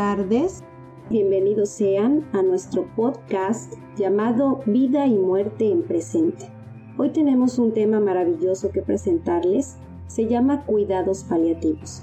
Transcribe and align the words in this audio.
tardes. 0.00 0.64
Bienvenidos 1.10 1.68
sean 1.68 2.26
a 2.32 2.40
nuestro 2.40 2.86
podcast 2.96 3.74
llamado 3.98 4.62
Vida 4.64 5.06
y 5.06 5.12
Muerte 5.12 5.70
en 5.70 5.82
Presente. 5.82 6.46
Hoy 6.96 7.10
tenemos 7.10 7.58
un 7.58 7.74
tema 7.74 8.00
maravilloso 8.00 8.70
que 8.70 8.80
presentarles. 8.80 9.76
Se 10.06 10.26
llama 10.26 10.64
cuidados 10.64 11.24
paliativos. 11.24 12.02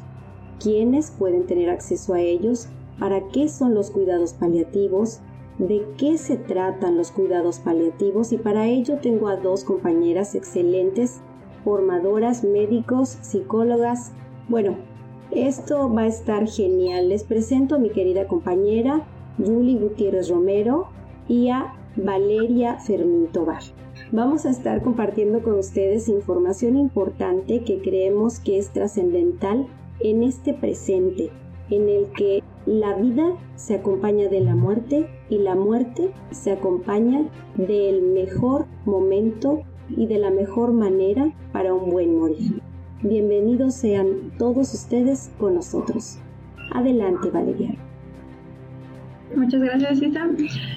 ¿Quiénes 0.59 1.09
pueden 1.09 1.47
tener 1.47 1.71
acceso 1.71 2.13
a 2.13 2.21
ellos? 2.21 2.67
¿Para 2.99 3.29
qué 3.29 3.49
son 3.49 3.73
los 3.73 3.89
cuidados 3.89 4.33
paliativos? 4.33 5.21
¿De 5.57 5.83
qué 5.97 6.19
se 6.19 6.37
tratan 6.37 6.97
los 6.97 7.09
cuidados 7.09 7.57
paliativos? 7.57 8.31
Y 8.31 8.37
para 8.37 8.67
ello 8.67 8.99
tengo 9.01 9.27
a 9.27 9.37
dos 9.37 9.63
compañeras 9.63 10.35
excelentes, 10.35 11.19
formadoras, 11.63 12.43
médicos, 12.43 13.17
psicólogas. 13.23 14.11
Bueno, 14.49 14.77
esto 15.31 15.91
va 15.93 16.03
a 16.03 16.07
estar 16.07 16.47
genial. 16.47 17.09
Les 17.09 17.23
presento 17.23 17.75
a 17.75 17.79
mi 17.79 17.89
querida 17.89 18.27
compañera 18.27 19.05
Julie 19.37 19.77
Gutiérrez 19.77 20.29
Romero 20.29 20.87
y 21.27 21.49
a 21.49 21.73
Valeria 21.95 22.79
Fermín 22.79 23.27
Tobar. 23.31 23.61
Vamos 24.11 24.45
a 24.45 24.51
estar 24.51 24.81
compartiendo 24.81 25.41
con 25.41 25.55
ustedes 25.55 26.07
información 26.07 26.77
importante 26.77 27.63
que 27.63 27.81
creemos 27.81 28.39
que 28.39 28.57
es 28.57 28.69
trascendental 28.69 29.67
en 29.99 30.23
este 30.23 30.53
presente, 30.53 31.31
en 31.69 31.89
el 31.89 32.11
que 32.11 32.43
la 32.65 32.93
vida 32.93 33.35
se 33.55 33.75
acompaña 33.75 34.29
de 34.29 34.41
la 34.41 34.55
muerte 34.55 35.07
y 35.29 35.39
la 35.39 35.55
muerte 35.55 36.11
se 36.31 36.51
acompaña 36.51 37.27
del 37.55 38.01
mejor 38.01 38.65
momento 38.85 39.63
y 39.89 40.05
de 40.05 40.19
la 40.19 40.29
mejor 40.29 40.71
manera 40.71 41.33
para 41.51 41.73
un 41.73 41.89
buen 41.89 42.17
morir. 42.17 42.61
Bienvenidos 43.03 43.75
sean 43.75 44.07
todos 44.39 44.73
ustedes 44.73 45.31
con 45.37 45.53
nosotros. 45.53 46.17
Adelante, 46.71 47.29
Valeria. 47.29 47.75
Muchas 49.35 49.61
gracias, 49.61 50.01
Isa. 50.01 50.27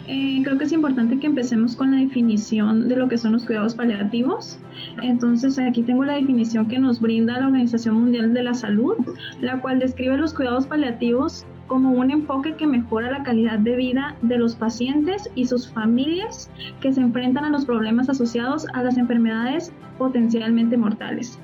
Eh, 0.06 0.42
creo 0.44 0.58
que 0.58 0.64
es 0.64 0.72
importante 0.72 1.18
que 1.18 1.26
empecemos 1.26 1.74
con 1.76 1.92
la 1.92 1.96
definición 1.96 2.90
de 2.90 2.96
lo 2.96 3.08
que 3.08 3.16
son 3.16 3.32
los 3.32 3.46
cuidados 3.46 3.74
paliativos. 3.74 4.58
Entonces, 5.02 5.58
aquí 5.58 5.80
tengo 5.80 6.04
la 6.04 6.16
definición 6.16 6.68
que 6.68 6.78
nos 6.78 7.00
brinda 7.00 7.40
la 7.40 7.46
Organización 7.46 7.94
Mundial 7.94 8.34
de 8.34 8.42
la 8.42 8.52
Salud, 8.52 8.96
la 9.40 9.62
cual 9.62 9.78
describe 9.78 10.18
los 10.18 10.34
cuidados 10.34 10.66
paliativos 10.66 11.46
como 11.68 11.92
un 11.92 12.10
enfoque 12.10 12.54
que 12.54 12.66
mejora 12.66 13.10
la 13.10 13.22
calidad 13.22 13.58
de 13.60 13.76
vida 13.76 14.14
de 14.20 14.36
los 14.36 14.56
pacientes 14.56 15.30
y 15.34 15.46
sus 15.46 15.70
familias 15.70 16.50
que 16.82 16.92
se 16.92 17.00
enfrentan 17.00 17.46
a 17.46 17.50
los 17.50 17.64
problemas 17.64 18.10
asociados 18.10 18.66
a 18.74 18.82
las 18.82 18.98
enfermedades 18.98 19.72
potencialmente 19.96 20.76
mortales 20.76 21.38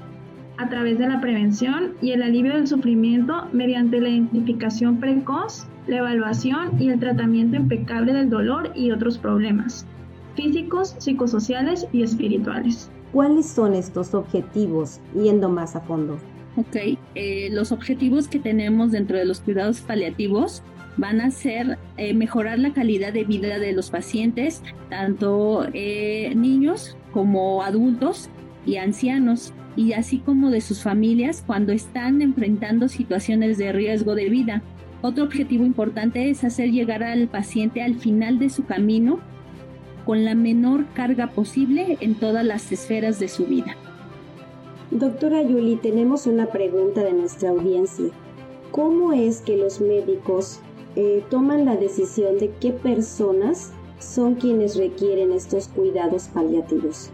a 0.58 0.68
través 0.68 0.98
de 0.98 1.08
la 1.08 1.20
prevención 1.20 1.94
y 2.00 2.12
el 2.12 2.22
alivio 2.22 2.54
del 2.54 2.66
sufrimiento 2.66 3.48
mediante 3.52 4.00
la 4.00 4.08
identificación 4.08 4.98
precoz, 4.98 5.66
la 5.86 5.98
evaluación 5.98 6.80
y 6.80 6.88
el 6.90 6.98
tratamiento 6.98 7.56
impecable 7.56 8.12
del 8.12 8.30
dolor 8.30 8.72
y 8.74 8.90
otros 8.90 9.18
problemas 9.18 9.86
físicos, 10.36 10.94
psicosociales 10.98 11.88
y 11.92 12.02
espirituales. 12.02 12.90
¿Cuáles 13.12 13.46
son 13.46 13.74
estos 13.74 14.14
objetivos 14.14 15.00
yendo 15.14 15.48
más 15.48 15.74
a 15.74 15.80
fondo? 15.80 16.18
Ok, 16.56 16.98
eh, 17.14 17.48
los 17.50 17.72
objetivos 17.72 18.28
que 18.28 18.38
tenemos 18.38 18.92
dentro 18.92 19.16
de 19.18 19.24
los 19.24 19.40
cuidados 19.40 19.80
paliativos 19.80 20.62
van 20.96 21.20
a 21.20 21.30
ser 21.30 21.78
eh, 21.96 22.14
mejorar 22.14 22.58
la 22.58 22.72
calidad 22.72 23.12
de 23.12 23.24
vida 23.24 23.58
de 23.58 23.72
los 23.72 23.90
pacientes, 23.90 24.62
tanto 24.88 25.66
eh, 25.74 26.32
niños 26.34 26.96
como 27.12 27.62
adultos 27.62 28.30
y 28.66 28.76
ancianos 28.76 29.54
y 29.76 29.92
así 29.92 30.18
como 30.18 30.50
de 30.50 30.60
sus 30.60 30.82
familias 30.82 31.42
cuando 31.46 31.72
están 31.72 32.20
enfrentando 32.20 32.88
situaciones 32.88 33.58
de 33.58 33.72
riesgo 33.72 34.14
de 34.14 34.28
vida. 34.28 34.62
Otro 35.02 35.24
objetivo 35.24 35.64
importante 35.64 36.30
es 36.30 36.44
hacer 36.44 36.70
llegar 36.70 37.02
al 37.02 37.28
paciente 37.28 37.82
al 37.82 37.94
final 37.94 38.38
de 38.38 38.50
su 38.50 38.64
camino 38.64 39.20
con 40.04 40.24
la 40.24 40.34
menor 40.34 40.86
carga 40.94 41.28
posible 41.28 41.98
en 42.00 42.14
todas 42.14 42.44
las 42.44 42.72
esferas 42.72 43.18
de 43.18 43.28
su 43.28 43.46
vida. 43.46 43.76
Doctora 44.90 45.42
Yuli, 45.42 45.76
tenemos 45.76 46.26
una 46.26 46.46
pregunta 46.46 47.02
de 47.02 47.12
nuestra 47.12 47.50
audiencia. 47.50 48.06
¿Cómo 48.70 49.12
es 49.12 49.40
que 49.40 49.56
los 49.56 49.80
médicos 49.80 50.60
eh, 50.94 51.24
toman 51.28 51.64
la 51.64 51.76
decisión 51.76 52.38
de 52.38 52.50
qué 52.60 52.70
personas 52.70 53.72
son 53.98 54.36
quienes 54.36 54.76
requieren 54.76 55.32
estos 55.32 55.68
cuidados 55.68 56.28
paliativos? 56.28 57.10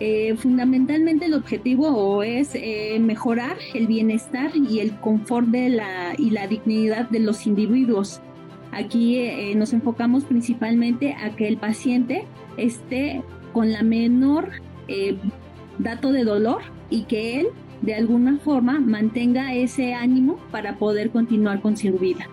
Eh, 0.00 0.36
fundamentalmente 0.36 1.26
el 1.26 1.34
objetivo 1.34 2.22
es 2.22 2.54
eh, 2.54 2.98
mejorar 3.00 3.56
el 3.74 3.88
bienestar 3.88 4.52
y 4.54 4.78
el 4.78 4.96
confort 5.00 5.48
de 5.48 5.70
la, 5.70 6.14
y 6.16 6.30
la 6.30 6.46
dignidad 6.46 7.10
de 7.10 7.18
los 7.18 7.46
individuos. 7.46 8.20
Aquí 8.70 9.16
eh, 9.16 9.54
nos 9.56 9.72
enfocamos 9.72 10.24
principalmente 10.24 11.14
a 11.14 11.34
que 11.34 11.48
el 11.48 11.56
paciente 11.56 12.26
esté 12.56 13.22
con 13.52 13.72
la 13.72 13.82
menor 13.82 14.50
dato 15.78 16.12
de 16.12 16.24
dolor 16.24 16.62
y 16.88 17.02
que 17.04 17.40
él 17.40 17.48
de 17.82 17.94
alguna 17.94 18.38
forma 18.38 18.80
mantenga 18.80 19.54
ese 19.54 19.94
ánimo 19.94 20.38
para 20.50 20.76
poder 20.76 21.10
continuar 21.10 21.60
con 21.60 21.76
su 21.76 21.92
vida. 21.98 22.28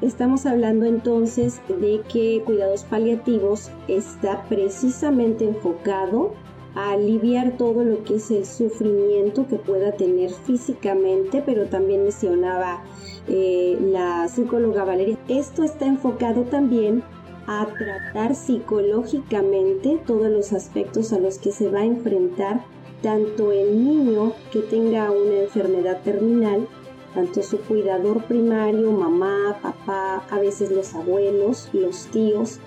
Estamos 0.00 0.44
hablando 0.44 0.86
entonces 0.86 1.60
de 1.68 2.02
que 2.12 2.42
cuidados 2.44 2.84
paliativos 2.84 3.70
está 3.88 4.42
precisamente 4.48 5.44
enfocado 5.44 6.32
a 6.74 6.92
aliviar 6.92 7.56
todo 7.56 7.84
lo 7.84 8.02
que 8.02 8.16
es 8.16 8.30
el 8.30 8.44
sufrimiento 8.44 9.46
que 9.46 9.56
pueda 9.56 9.92
tener 9.92 10.30
físicamente, 10.30 11.42
pero 11.46 11.66
también 11.66 12.02
mencionaba 12.02 12.82
eh, 13.28 13.78
la 13.80 14.26
psicóloga 14.28 14.84
Valeria. 14.84 15.16
Esto 15.28 15.62
está 15.62 15.86
enfocado 15.86 16.42
también 16.42 17.02
a 17.46 17.66
tratar 17.66 18.34
psicológicamente 18.34 20.00
todos 20.06 20.30
los 20.30 20.52
aspectos 20.52 21.12
a 21.12 21.18
los 21.18 21.38
que 21.38 21.52
se 21.52 21.70
va 21.70 21.80
a 21.80 21.84
enfrentar 21.84 22.64
tanto 23.02 23.52
el 23.52 23.84
niño 23.84 24.32
que 24.50 24.60
tenga 24.60 25.10
una 25.10 25.42
enfermedad 25.42 26.00
terminal 26.02 26.66
tanto 27.14 27.42
su 27.42 27.58
cuidador 27.58 28.24
primario, 28.24 28.90
mamá, 28.90 29.58
papá, 29.62 30.24
a 30.30 30.38
veces 30.38 30.70
los 30.70 30.94
abuelos, 30.94 31.68
los 31.72 32.06
tíos, 32.06 32.58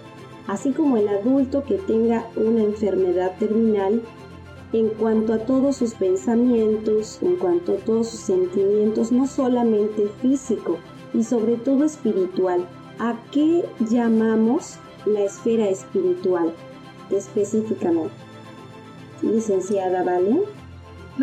así 0.47 0.72
como 0.72 0.97
el 0.97 1.08
adulto 1.09 1.63
que 1.63 1.75
tenga 1.75 2.25
una 2.35 2.63
enfermedad 2.63 3.38
terminal 3.38 4.02
en 4.74 4.90
cuanto 4.90 5.34
a 5.34 5.40
todos 5.40 5.78
sus 5.78 5.94
pensamientos, 5.94 7.19
en 7.22 7.35
cuanto 7.38 7.74
a 7.74 7.78
todos 7.78 8.09
sus 8.09 8.19
sentimientos, 8.22 9.12
no 9.12 9.28
solamente 9.28 10.09
físico 10.22 10.78
y 11.14 11.24
sobre 11.24 11.56
todo 11.56 11.84
espiritual. 11.84 12.66
¿A 13.00 13.16
qué 13.31 13.66
llamamos 13.90 14.78
la 15.06 15.22
esfera 15.22 15.69
espiritual 15.69 16.53
específicamente? 17.12 18.14
Licenciada, 19.22 20.03
¿vale? 20.03 20.44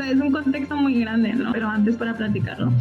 Es 0.02 0.20
un 0.20 0.32
contexto 0.32 0.76
muy 0.76 1.00
grande, 1.00 1.32
¿no? 1.32 1.52
Pero 1.52 1.68
antes 1.68 1.96
para 1.96 2.16
platicarlo, 2.16 2.72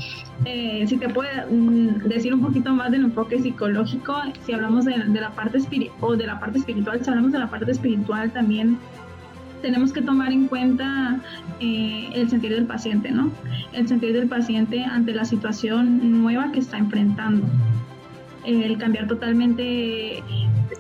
eh, 0.46 0.85
si 0.88 0.97
te 0.97 1.09
puedo 1.09 1.29
mm, 1.50 2.07
decir 2.07 2.34
un 2.34 2.41
poquito 2.41 2.74
más 2.74 2.91
del 2.91 3.06
enfoque 3.06 3.40
psicológico, 3.40 4.16
si 4.46 4.53
hablamos 4.53 4.85
de, 4.85 4.97
la 4.97 5.31
parte 5.31 5.59
o 6.00 6.16
de 6.16 6.28
la 6.28 6.40
parte 6.40 6.59
espiritual, 6.59 7.03
si 7.03 7.09
hablamos 7.09 7.31
de 7.31 7.40
la 7.40 7.50
parte 7.50 7.72
espiritual 7.72 8.31
también 8.31 8.78
tenemos 9.62 9.94
que 9.94 10.01
tomar 10.01 10.31
en 10.31 10.47
cuenta 10.47 11.19
eh, 11.59 12.09
el 12.13 12.29
sentir 12.29 12.51
del 12.51 12.66
paciente, 12.66 13.12
¿no? 13.12 13.31
El 13.72 13.88
sentir 13.88 14.13
del 14.13 14.28
paciente 14.28 14.84
ante 14.84 15.13
la 15.13 15.24
situación 15.24 16.22
nueva 16.22 16.51
que 16.51 16.59
está 16.59 16.78
enfrentando. 16.78 17.47
El 18.45 18.78
cambiar 18.78 19.07
totalmente 19.07 20.22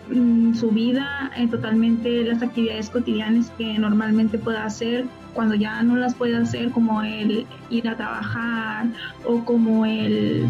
mm, 0.09 0.53
su 0.55 0.69
vida, 0.71 1.31
eh, 1.37 1.47
totalmente 1.47 2.23
las 2.23 2.41
actividades 2.41 2.89
cotidianas 2.89 3.51
que 3.57 3.77
normalmente 3.77 4.37
pueda 4.37 4.65
hacer, 4.65 5.05
cuando 5.33 5.55
ya 5.55 5.81
no 5.83 5.95
las 5.95 6.13
puede 6.13 6.37
hacer, 6.37 6.71
como 6.71 7.01
el 7.01 7.45
ir 7.69 7.87
a 7.87 7.97
trabajar 7.97 8.87
o 9.25 9.43
como 9.43 9.85
el 9.85 10.47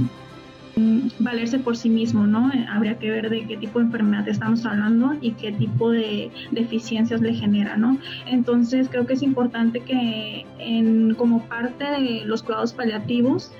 mm, 0.75 1.07
valerse 1.19 1.59
por 1.59 1.77
sí 1.77 1.89
mismo, 1.89 2.27
¿no? 2.27 2.51
Eh, 2.51 2.65
habría 2.69 2.97
que 2.99 3.09
ver 3.09 3.29
de 3.29 3.45
qué 3.45 3.57
tipo 3.57 3.79
de 3.79 3.85
enfermedad 3.85 4.27
estamos 4.27 4.65
hablando 4.65 5.15
y 5.21 5.31
qué 5.31 5.51
tipo 5.51 5.91
de 5.91 6.31
deficiencias 6.51 7.21
le 7.21 7.33
genera, 7.33 7.77
¿no? 7.77 7.97
Entonces 8.25 8.89
creo 8.89 9.05
que 9.05 9.13
es 9.13 9.23
importante 9.23 9.79
que 9.79 10.45
en, 10.59 11.15
como 11.15 11.45
parte 11.45 11.85
de 11.85 12.25
los 12.25 12.43
cuidados 12.43 12.73
paliativos 12.73 13.51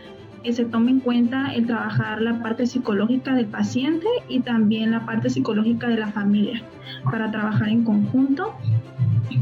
se 0.52 0.66
tome 0.66 0.92
en 0.92 1.00
cuenta 1.00 1.54
el 1.54 1.66
trabajar 1.66 2.22
la 2.22 2.42
parte 2.42 2.66
psicológica 2.68 3.34
del 3.34 3.46
paciente 3.46 4.08
y 4.28 4.42
también 4.42 4.92
la 4.92 5.06
parte 5.06 5.30
psicológica 5.30 5.88
de 5.88 5.98
la 5.98 6.12
familia 6.12 6.62
para 7.06 7.32
trabajar 7.32 7.70
en 7.70 7.84
conjunto 7.84 8.54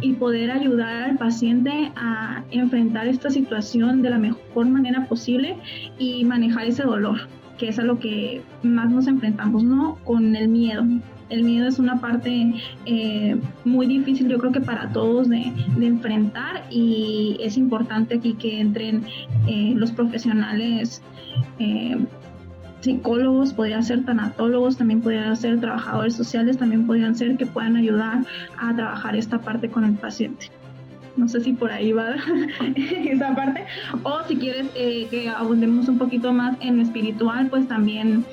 y 0.01 0.13
poder 0.13 0.51
ayudar 0.51 1.09
al 1.09 1.17
paciente 1.17 1.91
a 1.95 2.43
enfrentar 2.51 3.07
esta 3.07 3.29
situación 3.29 4.01
de 4.01 4.09
la 4.11 4.19
mejor 4.19 4.67
manera 4.67 5.05
posible 5.07 5.57
y 5.97 6.23
manejar 6.25 6.65
ese 6.65 6.83
dolor, 6.83 7.27
que 7.57 7.69
es 7.69 7.79
a 7.79 7.83
lo 7.83 7.99
que 7.99 8.41
más 8.63 8.89
nos 8.91 9.07
enfrentamos, 9.07 9.63
¿no? 9.63 9.97
Con 10.03 10.35
el 10.35 10.47
miedo. 10.47 10.85
El 11.31 11.43
miedo 11.43 11.65
es 11.65 11.79
una 11.79 12.01
parte 12.01 12.53
eh, 12.85 13.37
muy 13.63 13.87
difícil, 13.87 14.27
yo 14.27 14.37
creo 14.37 14.51
que 14.51 14.59
para 14.59 14.89
todos 14.91 15.29
de, 15.29 15.53
enfrentar 15.81 16.65
y 16.69 17.37
es 17.39 17.57
importante 17.57 18.15
aquí 18.15 18.33
que 18.33 18.59
entren 18.59 19.05
eh, 19.47 19.73
los 19.75 19.91
profesionales. 19.93 21.01
Eh, 21.57 21.97
psicólogos, 22.81 23.53
podrían 23.53 23.83
ser 23.83 24.03
tanatólogos, 24.05 24.75
también 24.75 25.01
podrían 25.01 25.37
ser 25.37 25.59
trabajadores 25.61 26.15
sociales, 26.15 26.57
también 26.57 26.87
podrían 26.87 27.15
ser 27.15 27.37
que 27.37 27.45
puedan 27.45 27.75
ayudar 27.77 28.25
a 28.57 28.75
trabajar 28.75 29.15
esta 29.15 29.39
parte 29.39 29.69
con 29.69 29.85
el 29.85 29.93
paciente. 29.93 30.47
No 31.15 31.27
sé 31.27 31.41
si 31.41 31.53
por 31.53 31.71
ahí 31.71 31.91
va 31.91 32.15
esa 32.75 33.35
parte. 33.35 33.65
O 34.01 34.21
si 34.27 34.35
quieres 34.35 34.67
que 34.69 35.29
abundemos 35.29 35.87
un 35.89 35.99
poquito 35.99 36.33
más 36.33 36.57
en 36.59 36.81
espiritual, 36.81 37.47
pues 37.47 37.67
también 37.67 38.25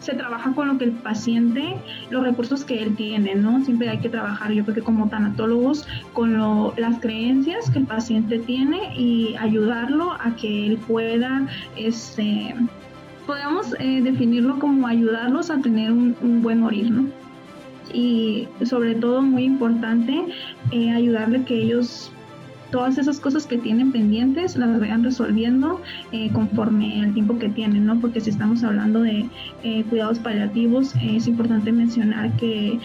se 0.00 0.14
trabaja 0.14 0.52
con 0.52 0.68
lo 0.68 0.78
que 0.78 0.84
el 0.84 0.92
paciente, 0.92 1.76
los 2.10 2.24
recursos 2.24 2.64
que 2.64 2.82
él 2.82 2.96
tiene, 2.96 3.34
¿no? 3.34 3.64
Siempre 3.64 3.88
hay 3.88 3.98
que 3.98 4.08
trabajar, 4.08 4.50
yo 4.52 4.64
creo 4.64 4.74
que 4.74 4.82
como 4.82 5.08
tanatólogos, 5.08 5.86
con 6.12 6.32
las 6.76 7.00
creencias 7.00 7.70
que 7.70 7.80
el 7.80 7.86
paciente 7.86 8.38
tiene 8.38 8.94
y 8.98 9.36
ayudarlo 9.38 10.12
a 10.12 10.34
que 10.36 10.66
él 10.66 10.78
pueda, 10.78 11.46
este, 11.76 12.54
podemos 13.26 13.74
eh, 13.78 14.00
definirlo 14.02 14.58
como 14.58 14.86
ayudarlos 14.86 15.50
a 15.50 15.58
tener 15.58 15.92
un, 15.92 16.42
buen 16.42 16.60
morir, 16.60 16.90
¿no? 16.90 17.06
Y 17.92 18.48
sobre 18.64 18.94
todo, 18.94 19.20
muy 19.20 19.44
importante, 19.44 20.24
eh, 20.70 20.90
ayudarle 20.90 21.44
que 21.44 21.60
ellos 21.60 22.12
todas 22.70 22.98
esas 22.98 23.20
cosas 23.20 23.46
que 23.46 23.58
tienen 23.58 23.92
pendientes 23.92 24.56
las 24.56 24.78
vayan 24.80 25.04
resolviendo 25.04 25.80
eh, 26.12 26.30
conforme 26.32 27.02
al 27.02 27.14
tiempo 27.14 27.38
que 27.38 27.48
tienen, 27.48 27.86
¿no? 27.86 28.00
Porque 28.00 28.20
si 28.20 28.30
estamos 28.30 28.62
hablando 28.64 29.02
de 29.02 29.28
eh, 29.62 29.84
cuidados 29.84 30.18
paliativos, 30.18 30.94
es 31.02 31.26
importante 31.26 31.72
mencionar 31.72 32.36
que 32.36 32.78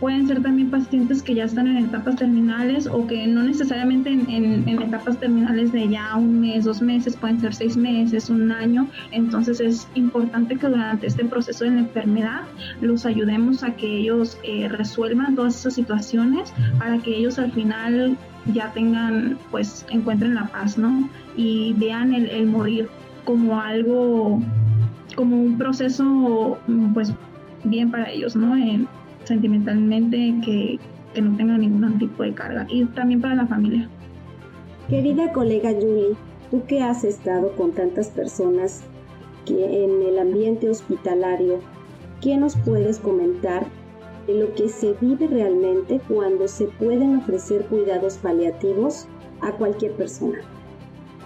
pueden 0.00 0.26
ser 0.26 0.42
también 0.42 0.70
pacientes 0.70 1.22
que 1.22 1.34
ya 1.34 1.44
están 1.44 1.66
en 1.66 1.78
etapas 1.78 2.16
terminales 2.16 2.86
o 2.86 3.06
que 3.06 3.26
no 3.26 3.42
necesariamente 3.42 4.10
en, 4.10 4.68
etapas 4.68 5.18
terminales 5.18 5.72
de 5.72 5.88
ya 5.88 6.16
un 6.16 6.40
mes, 6.40 6.64
dos 6.64 6.82
meses, 6.82 7.16
pueden 7.16 7.40
ser 7.40 7.54
seis 7.54 7.76
meses, 7.76 8.28
un 8.30 8.52
año. 8.52 8.88
Entonces 9.12 9.60
es 9.60 9.88
importante 9.94 10.56
que 10.56 10.66
durante 10.66 11.06
este 11.06 11.24
proceso 11.24 11.64
de 11.64 11.70
la 11.70 11.80
enfermedad 11.80 12.42
los 12.80 13.06
ayudemos 13.06 13.62
a 13.62 13.74
que 13.74 13.98
ellos 13.98 14.38
eh, 14.44 14.68
resuelvan 14.68 15.34
todas 15.34 15.58
esas 15.58 15.74
situaciones 15.74 16.52
para 16.78 16.98
que 16.98 17.16
ellos 17.16 17.38
al 17.38 17.52
final 17.52 18.16
ya 18.52 18.72
tengan, 18.72 19.38
pues 19.50 19.86
encuentren 19.90 20.34
la 20.34 20.46
paz, 20.48 20.78
¿no? 20.78 21.08
Y 21.36 21.74
vean 21.74 22.14
el, 22.14 22.46
morir 22.46 22.88
como 23.24 23.60
algo, 23.60 24.40
como 25.16 25.40
un 25.40 25.58
proceso, 25.58 26.58
pues 26.94 27.12
bien 27.64 27.90
para 27.90 28.10
ellos, 28.10 28.36
¿no? 28.36 28.54
sentimentalmente 29.24 30.34
que, 30.42 30.78
que 31.12 31.20
no 31.20 31.36
tengan 31.36 31.60
ningún 31.60 31.98
tipo 31.98 32.22
de 32.22 32.32
carga 32.32 32.66
y 32.70 32.84
también 32.86 33.20
para 33.20 33.34
la 33.34 33.46
familia. 33.46 33.88
Querida 34.88 35.32
colega 35.32 35.70
Julie, 35.72 36.16
tú 36.50 36.64
que 36.66 36.82
has 36.82 37.04
estado 37.04 37.52
con 37.56 37.72
tantas 37.72 38.08
personas 38.08 38.84
que 39.44 39.84
en 39.84 40.02
el 40.02 40.18
ambiente 40.18 40.70
hospitalario, 40.70 41.60
¿qué 42.22 42.38
nos 42.38 42.56
puedes 42.56 42.98
comentar 42.98 43.66
de 44.28 44.34
lo 44.34 44.54
que 44.54 44.68
se 44.68 44.92
vive 45.00 45.26
realmente 45.26 46.00
cuando 46.06 46.46
se 46.46 46.66
pueden 46.66 47.16
ofrecer 47.16 47.64
cuidados 47.64 48.18
paliativos 48.18 49.06
a 49.40 49.52
cualquier 49.52 49.92
persona? 49.92 50.38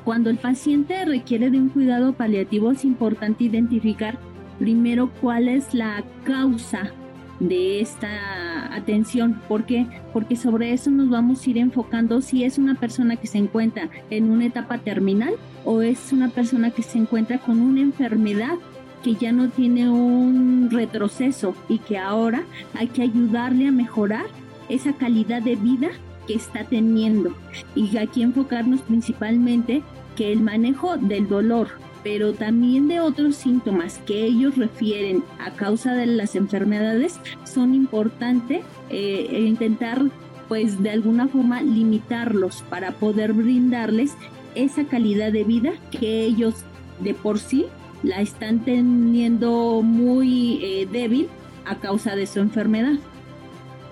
Cuando 0.05 0.31
el 0.31 0.39
paciente 0.39 1.05
requiere 1.05 1.51
de 1.51 1.59
un 1.59 1.69
cuidado 1.69 2.13
paliativo 2.13 2.71
es 2.71 2.85
importante 2.85 3.45
identificar 3.45 4.19
primero 4.59 5.11
cuál 5.21 5.49
es 5.49 5.75
la 5.75 6.05
causa 6.25 6.93
de 7.41 7.81
esta 7.81 8.73
atención. 8.75 9.41
¿Por 9.49 9.65
qué? 9.65 9.87
Porque 10.13 10.37
sobre 10.37 10.73
eso 10.73 10.91
nos 10.91 11.11
vamos 11.11 11.45
a 11.45 11.51
ir 11.51 11.59
enfocando 11.59 12.21
si 12.21 12.45
es 12.45 12.59
una 12.59 12.77
persona 12.77 13.17
que 13.17 13.27
se 13.27 13.39
encuentra 13.39 13.91
en 14.11 14.31
una 14.31 14.47
etapa 14.47 14.79
terminal 14.79 15.35
o 15.65 15.83
es 15.83 16.13
una 16.13 16.29
persona 16.29 16.71
que 16.71 16.83
se 16.83 16.99
encuentra 16.99 17.39
con 17.39 17.61
una 17.61 17.81
enfermedad 17.81 18.55
que 19.03 19.15
ya 19.15 19.33
no 19.33 19.49
tiene 19.49 19.91
un 19.91 20.69
retroceso 20.71 21.55
y 21.69 21.79
que 21.79 21.99
ahora 21.99 22.45
hay 22.75 22.89
que 22.89 23.03
ayudarle 23.03 23.69
a 23.69 23.73
mejorar 23.73 24.27
esa 24.69 24.93
calidad 24.93 25.43
de 25.43 25.57
vida 25.57 25.91
que 26.27 26.35
está 26.35 26.65
teniendo. 26.65 27.35
Y 27.75 27.97
aquí 27.97 28.23
enfocarnos 28.23 28.81
principalmente 28.83 29.83
que 30.17 30.33
el 30.33 30.41
manejo 30.41 30.97
del 30.97 31.29
dolor, 31.29 31.69
pero 32.05 32.33
también 32.33 32.89
de 32.89 33.01
otros 33.01 33.37
síntomas 33.37 33.99
que 34.07 34.25
ellos 34.25 34.57
refieren 34.57 35.25
a 35.39 35.51
causa 35.53 35.95
de 35.95 36.07
las 36.07 36.35
enfermedades, 36.35 37.19
son 37.45 37.75
importantes 37.75 38.63
eh, 38.91 39.27
e 39.31 39.41
intentar 39.43 40.03
pues 40.49 40.83
de 40.83 40.91
alguna 40.91 41.29
forma 41.29 41.63
limitarlos 41.63 42.63
para 42.69 42.93
poder 42.93 43.33
brindarles 43.33 44.15
esa 44.55 44.85
calidad 44.85 45.33
de 45.33 45.45
vida 45.45 45.73
que 45.91 46.25
ellos 46.25 46.55
de 47.01 47.15
por 47.15 47.39
sí 47.39 47.67
la 48.03 48.21
están 48.21 48.65
teniendo 48.65 49.83
muy 49.83 50.61
eh, 50.63 50.89
débil 50.91 51.29
a 51.65 51.79
causa 51.79 52.17
de 52.17 52.27
su 52.27 52.41
enfermedad. 52.41 52.95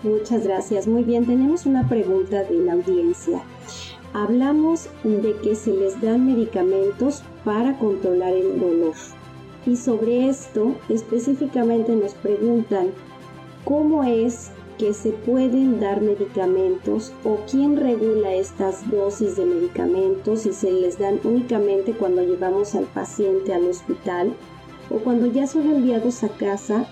Muchas 0.02 0.44
gracias. 0.44 0.86
Muy 0.86 1.04
bien, 1.04 1.26
tenemos 1.26 1.66
una 1.66 1.88
pregunta 1.88 2.42
de 2.44 2.58
la 2.64 2.72
audiencia. 2.72 3.42
Hablamos 4.12 4.88
de 5.04 5.36
que 5.42 5.54
se 5.54 5.72
les 5.72 6.00
dan 6.00 6.26
medicamentos 6.26 7.22
para 7.44 7.78
controlar 7.78 8.32
el 8.32 8.58
dolor. 8.58 8.94
Y 9.66 9.76
sobre 9.76 10.28
esto 10.28 10.74
específicamente 10.88 11.94
nos 11.94 12.14
preguntan 12.14 12.88
cómo 13.64 14.02
es 14.02 14.50
que 14.80 14.94
se 14.94 15.10
pueden 15.10 15.78
dar 15.78 16.00
medicamentos 16.00 17.12
o 17.22 17.36
quién 17.50 17.76
regula 17.76 18.32
estas 18.32 18.90
dosis 18.90 19.36
de 19.36 19.44
medicamentos 19.44 20.46
y 20.46 20.54
se 20.54 20.72
les 20.72 20.98
dan 20.98 21.20
únicamente 21.22 21.92
cuando 21.92 22.22
llevamos 22.22 22.74
al 22.74 22.86
paciente 22.86 23.52
al 23.52 23.66
hospital 23.66 24.32
o 24.88 24.96
cuando 25.00 25.26
ya 25.26 25.46
son 25.46 25.70
enviados 25.70 26.24
a 26.24 26.30
casa 26.30 26.88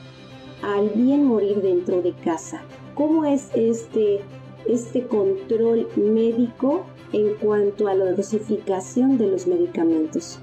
al 0.62 0.90
bien 0.90 1.24
morir 1.24 1.62
dentro 1.62 2.02
de 2.02 2.12
casa. 2.12 2.60
¿Cómo 2.94 3.24
es 3.24 3.48
este, 3.54 4.20
este 4.66 5.06
control 5.06 5.88
médico 5.96 6.84
en 7.14 7.36
cuanto 7.36 7.88
a 7.88 7.94
la 7.94 8.12
dosificación 8.12 9.16
de 9.16 9.28
los 9.28 9.46
medicamentos? 9.46 10.38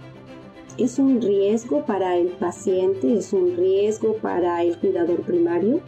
¿Es 0.80 0.98
un 0.98 1.22
riesgo 1.22 1.86
para 1.86 2.18
el 2.18 2.30
paciente? 2.30 3.14
¿Es 3.16 3.34
un 3.34 3.56
riesgo 3.56 4.16
para 4.16 4.64
el 4.64 4.80
cuidador 4.80 5.22
primario? 5.22 5.82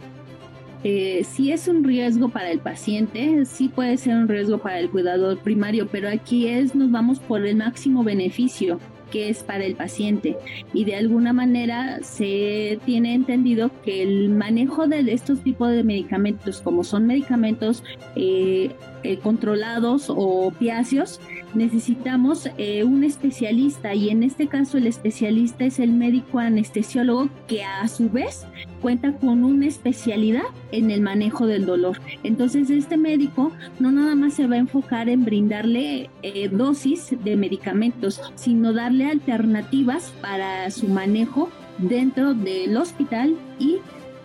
Eh, 0.84 1.24
si 1.28 1.52
es 1.52 1.66
un 1.68 1.84
riesgo 1.84 2.28
para 2.28 2.50
el 2.50 2.60
paciente, 2.60 3.44
sí 3.46 3.68
puede 3.68 3.96
ser 3.96 4.16
un 4.16 4.28
riesgo 4.28 4.58
para 4.58 4.78
el 4.78 4.90
cuidador 4.90 5.38
primario, 5.38 5.88
pero 5.90 6.08
aquí 6.08 6.46
es 6.46 6.74
nos 6.74 6.90
vamos 6.90 7.18
por 7.18 7.44
el 7.44 7.56
máximo 7.56 8.04
beneficio 8.04 8.78
que 9.10 9.28
es 9.28 9.42
para 9.42 9.64
el 9.64 9.74
paciente. 9.74 10.36
Y 10.72 10.84
de 10.84 10.96
alguna 10.96 11.32
manera 11.32 12.00
se 12.02 12.78
tiene 12.84 13.14
entendido 13.14 13.70
que 13.84 14.02
el 14.02 14.30
manejo 14.30 14.86
de 14.86 15.00
estos 15.12 15.42
tipos 15.42 15.70
de 15.70 15.84
medicamentos 15.84 16.60
como 16.60 16.84
son 16.84 17.06
medicamentos 17.06 17.82
eh, 18.16 18.70
eh, 19.02 19.18
controlados 19.18 20.10
o 20.10 20.46
opiáceos 20.46 21.20
necesitamos 21.54 22.48
eh, 22.58 22.84
un 22.84 23.04
especialista. 23.04 23.94
Y 23.94 24.10
en 24.10 24.22
este 24.22 24.48
caso 24.48 24.78
el 24.78 24.86
especialista 24.86 25.64
es 25.64 25.78
el 25.78 25.92
médico 25.92 26.38
anestesiólogo 26.38 27.28
que 27.46 27.64
a 27.64 27.86
su 27.88 28.10
vez 28.10 28.46
cuenta 28.80 29.12
con 29.12 29.44
una 29.44 29.66
especialidad 29.66 30.44
en 30.72 30.90
el 30.90 31.00
manejo 31.00 31.46
del 31.46 31.66
dolor. 31.66 32.00
Entonces 32.22 32.70
este 32.70 32.96
médico 32.96 33.52
no 33.78 33.92
nada 33.92 34.14
más 34.14 34.34
se 34.34 34.46
va 34.46 34.56
a 34.56 34.58
enfocar 34.58 35.08
en 35.08 35.24
brindarle 35.24 36.10
eh, 36.22 36.48
dosis 36.48 37.14
de 37.24 37.36
medicamentos, 37.36 38.20
sino 38.34 38.72
darle 38.72 39.06
alternativas 39.06 40.12
para 40.20 40.70
su 40.70 40.88
manejo 40.88 41.50
dentro 41.78 42.34
del 42.34 42.76
hospital 42.76 43.36
y 43.58 43.78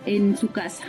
en 0.06 0.36
su 0.36 0.48
casa. 0.48 0.84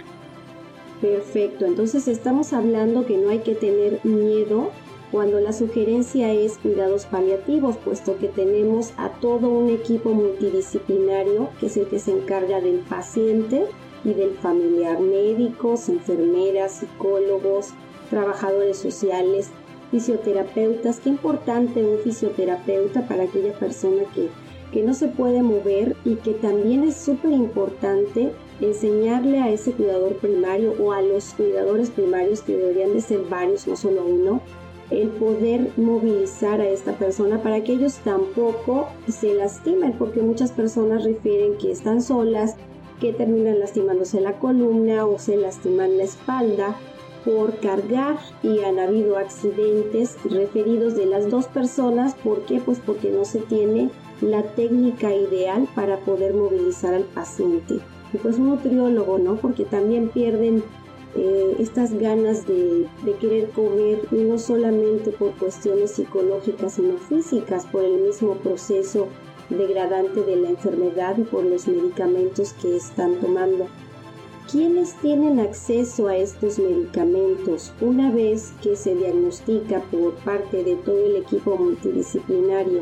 Perfecto, 1.02 1.66
entonces 1.66 2.08
estamos 2.08 2.54
hablando 2.54 3.06
que 3.06 3.18
no 3.18 3.30
hay 3.30 3.40
que 3.40 3.54
tener 3.54 4.00
miedo 4.04 4.72
cuando 5.12 5.40
la 5.40 5.54
sugerencia 5.54 6.34
es 6.34 6.58
cuidados 6.58 7.06
paliativos, 7.06 7.78
puesto 7.78 8.18
que 8.18 8.28
tenemos 8.28 8.94
a 8.98 9.10
todo 9.10 9.50
un 9.50 9.70
equipo 9.70 10.10
multidisciplinario 10.10 11.50
que 11.60 11.68
es 11.68 11.78
el 11.78 11.88
que 11.88 12.00
se 12.00 12.12
encarga 12.12 12.60
del 12.60 12.80
paciente 12.80 13.66
y 14.04 14.14
del 14.14 14.32
familiar, 14.36 15.00
médicos, 15.00 15.90
enfermeras, 15.90 16.80
psicólogos, 16.80 17.70
trabajadores 18.10 18.78
sociales, 18.78 19.50
fisioterapeutas. 19.92 21.00
Qué 21.00 21.10
importante 21.10 21.84
un 21.84 22.00
fisioterapeuta 22.00 23.08
para 23.08 23.24
aquella 23.24 23.54
persona 23.54 24.04
que, 24.14 24.30
que 24.72 24.84
no 24.84 24.94
se 24.94 25.08
puede 25.08 25.42
mover 25.42 25.96
y 26.04 26.16
que 26.16 26.32
también 26.34 26.84
es 26.84 26.98
súper 26.98 27.32
importante 27.32 28.32
enseñarle 28.62 29.40
a 29.40 29.50
ese 29.50 29.72
cuidador 29.72 30.16
primario 30.18 30.74
o 30.80 30.92
a 30.94 31.02
los 31.02 31.34
cuidadores 31.34 31.90
primarios 31.90 32.42
que 32.42 32.56
deberían 32.56 32.94
de 32.94 33.02
ser 33.02 33.22
varios, 33.30 33.68
no 33.68 33.76
solo 33.76 34.06
uno, 34.06 34.42
el 34.92 35.10
poder 35.10 35.72
movilizar 35.78 36.62
a 36.62 36.70
esta 36.70 36.94
persona 36.94 37.42
para 37.42 37.64
que 37.64 37.74
ellos 37.74 37.96
tampoco 38.04 38.88
se 39.08 39.34
lastimen, 39.34 39.94
porque 39.94 40.22
muchas 40.22 40.52
personas 40.52 41.04
refieren 41.04 41.58
que 41.58 41.72
están 41.72 42.02
solas, 42.02 42.56
que 43.00 43.14
terminan 43.14 43.60
lastimándose 43.60 44.22
la 44.22 44.40
columna 44.40 45.06
o 45.06 45.20
se 45.20 45.38
lastiman 45.38 45.98
la 45.98 46.04
espalda 46.04 46.76
por 47.26 47.60
cargar 47.60 48.18
y 48.44 48.60
han 48.60 48.80
habido 48.80 49.18
accidentes 49.18 50.16
referidos 50.24 50.96
de 50.96 51.08
las 51.08 51.30
dos 51.30 51.48
personas. 51.48 52.14
¿Por 52.14 52.46
qué? 52.46 52.60
Pues 52.60 52.80
porque 52.86 53.10
no 53.10 53.26
se 53.26 53.40
tiene 53.40 53.90
la 54.22 54.44
técnica 54.44 55.14
ideal 55.14 55.68
para 55.76 56.00
poder 56.00 56.34
movilizar 56.36 56.94
al 56.94 57.04
paciente. 57.04 57.80
Y 58.14 58.18
pues 58.18 58.38
un 58.38 58.50
nutriólogo, 58.50 59.18
¿no? 59.18 59.36
Porque 59.36 59.66
también 59.66 60.10
pierden 60.10 60.64
eh, 61.16 61.56
estas 61.60 61.94
ganas 61.94 62.46
de, 62.46 62.88
de, 63.04 63.14
querer 63.14 63.50
comer, 63.52 64.02
no 64.12 64.38
solamente 64.38 65.12
por 65.12 65.32
cuestiones 65.36 65.92
psicológicas, 65.92 66.74
sino 66.74 66.98
físicas, 66.98 67.66
por 67.66 67.84
el 67.84 68.02
mismo 68.02 68.36
proceso 68.36 69.08
degradante 69.50 70.22
de 70.24 70.36
la 70.36 70.50
enfermedad 70.50 71.18
y 71.18 71.24
por 71.24 71.46
los 71.46 71.68
medicamentos 71.68 72.54
que 72.62 72.76
están 72.76 73.16
tomando. 73.22 73.68
¿Quiénes 74.52 74.94
tienen 75.02 75.40
acceso 75.40 76.08
a 76.08 76.18
estos 76.18 76.60
medicamentos 76.60 77.74
una 77.82 78.12
vez 78.12 78.54
que 78.62 78.76
se 78.76 78.94
diagnostica 78.94 79.82
por 79.92 80.14
parte 80.18 80.64
de 80.64 80.76
todo 80.76 81.04
el 81.06 81.16
equipo 81.16 81.58
multidisciplinario? 81.58 82.82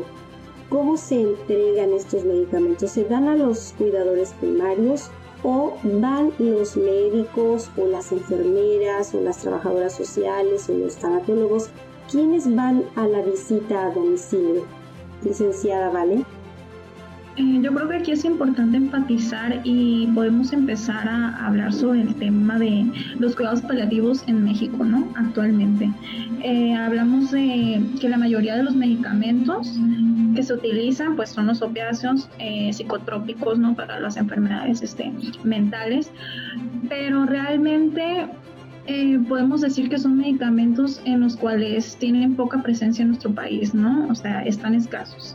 ¿Cómo 0.68 0.96
se 0.96 1.20
entregan 1.20 1.92
estos 1.92 2.24
medicamentos? 2.24 2.90
¿Se 2.90 3.04
dan 3.04 3.28
a 3.28 3.36
los 3.36 3.74
cuidadores 3.78 4.34
primarios 4.40 5.10
o 5.44 5.76
van 5.84 6.32
los 6.38 6.76
médicos 6.76 7.70
o 7.76 7.86
las 7.86 8.10
enfermeras 8.10 9.14
o 9.14 9.20
las 9.20 9.38
trabajadoras 9.38 9.94
sociales 9.94 10.68
o 10.68 10.74
los 10.74 10.96
tanatólogos? 10.96 11.68
¿Quiénes 12.10 12.52
van 12.54 12.84
a 12.96 13.06
la 13.06 13.22
visita 13.22 13.86
a 13.86 13.90
domicilio? 13.90 14.64
Licenciada, 15.22 15.90
¿vale? 15.90 16.24
Eh, 17.36 17.58
yo 17.62 17.74
creo 17.74 17.88
que 17.88 17.96
aquí 17.96 18.12
es 18.12 18.24
importante 18.24 18.76
enfatizar 18.76 19.60
y 19.64 20.06
podemos 20.14 20.52
empezar 20.52 21.08
a 21.08 21.46
hablar 21.46 21.72
sobre 21.72 22.02
el 22.02 22.14
tema 22.14 22.58
de 22.60 22.86
los 23.18 23.34
cuidados 23.34 23.60
paliativos 23.62 24.22
en 24.28 24.44
México, 24.44 24.84
¿no? 24.84 25.08
Actualmente. 25.16 25.90
Eh, 26.42 26.74
hablamos 26.74 27.32
de 27.32 27.84
que 28.00 28.08
la 28.08 28.18
mayoría 28.18 28.56
de 28.56 28.62
los 28.62 28.76
medicamentos 28.76 29.72
que 30.36 30.42
se 30.44 30.52
utilizan 30.52 31.16
pues 31.16 31.30
son 31.30 31.46
los 31.46 31.60
opiáceos 31.60 32.28
eh, 32.38 32.72
psicotrópicos, 32.72 33.58
¿no? 33.58 33.74
Para 33.74 33.98
las 33.98 34.16
enfermedades 34.16 34.82
este, 34.82 35.12
mentales, 35.42 36.12
pero 36.88 37.26
realmente 37.26 38.28
podemos 39.28 39.62
decir 39.62 39.88
que 39.88 39.98
son 39.98 40.18
medicamentos 40.18 41.00
en 41.06 41.20
los 41.20 41.36
cuales 41.36 41.96
tienen 41.96 42.36
poca 42.36 42.62
presencia 42.62 43.02
en 43.02 43.08
nuestro 43.08 43.34
país, 43.34 43.74
¿no? 43.74 44.06
O 44.08 44.14
sea, 44.14 44.42
están 44.42 44.74
escasos. 44.74 45.34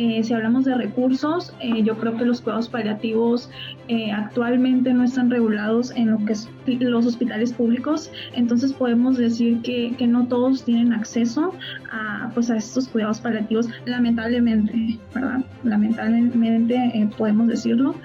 Eh, 0.00 0.22
si 0.22 0.32
hablamos 0.32 0.64
de 0.64 0.76
recursos, 0.76 1.52
eh, 1.58 1.82
yo 1.82 1.98
creo 1.98 2.16
que 2.16 2.24
los 2.24 2.40
cuidados 2.40 2.68
paliativos 2.68 3.50
eh, 3.88 4.12
actualmente 4.12 4.94
no 4.94 5.02
están 5.02 5.28
regulados 5.28 5.90
en 5.90 6.12
lo 6.12 6.24
que 6.24 6.34
es 6.34 6.48
los 6.66 7.04
hospitales 7.04 7.52
públicos, 7.52 8.08
entonces 8.32 8.72
podemos 8.72 9.16
decir 9.16 9.60
que, 9.62 9.96
que 9.98 10.06
no 10.06 10.28
todos 10.28 10.62
tienen 10.64 10.92
acceso 10.92 11.52
a, 11.90 12.30
pues, 12.32 12.48
a 12.48 12.58
estos 12.58 12.86
cuidados 12.86 13.18
paliativos, 13.18 13.68
lamentablemente, 13.86 15.00
¿verdad? 15.12 15.40
Lamentablemente 15.64 17.10
podemos 17.16 17.48
decirlo 17.48 17.96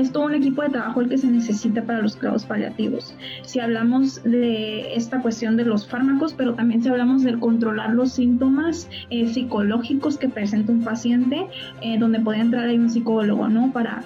es 0.00 0.12
todo 0.12 0.26
un 0.26 0.34
equipo 0.34 0.62
de 0.62 0.70
trabajo 0.70 1.00
el 1.00 1.08
que 1.08 1.18
se 1.18 1.26
necesita 1.26 1.82
para 1.82 2.00
los 2.00 2.16
cuidados 2.16 2.44
paliativos. 2.44 3.14
Si 3.42 3.60
hablamos 3.60 4.22
de 4.22 4.94
esta 4.94 5.20
cuestión 5.20 5.56
de 5.56 5.64
los 5.64 5.88
fármacos, 5.88 6.34
pero 6.34 6.54
también 6.54 6.82
si 6.82 6.88
hablamos 6.88 7.22
de 7.22 7.38
controlar 7.38 7.94
los 7.94 8.12
síntomas 8.12 8.88
eh, 9.10 9.26
psicológicos 9.26 10.16
que 10.16 10.28
presenta 10.28 10.72
un 10.72 10.82
paciente, 10.82 11.46
eh, 11.80 11.98
donde 11.98 12.20
puede 12.20 12.40
entrar 12.40 12.68
ahí 12.68 12.78
un 12.78 12.90
psicólogo, 12.90 13.48
¿no? 13.48 13.72
Para 13.72 14.04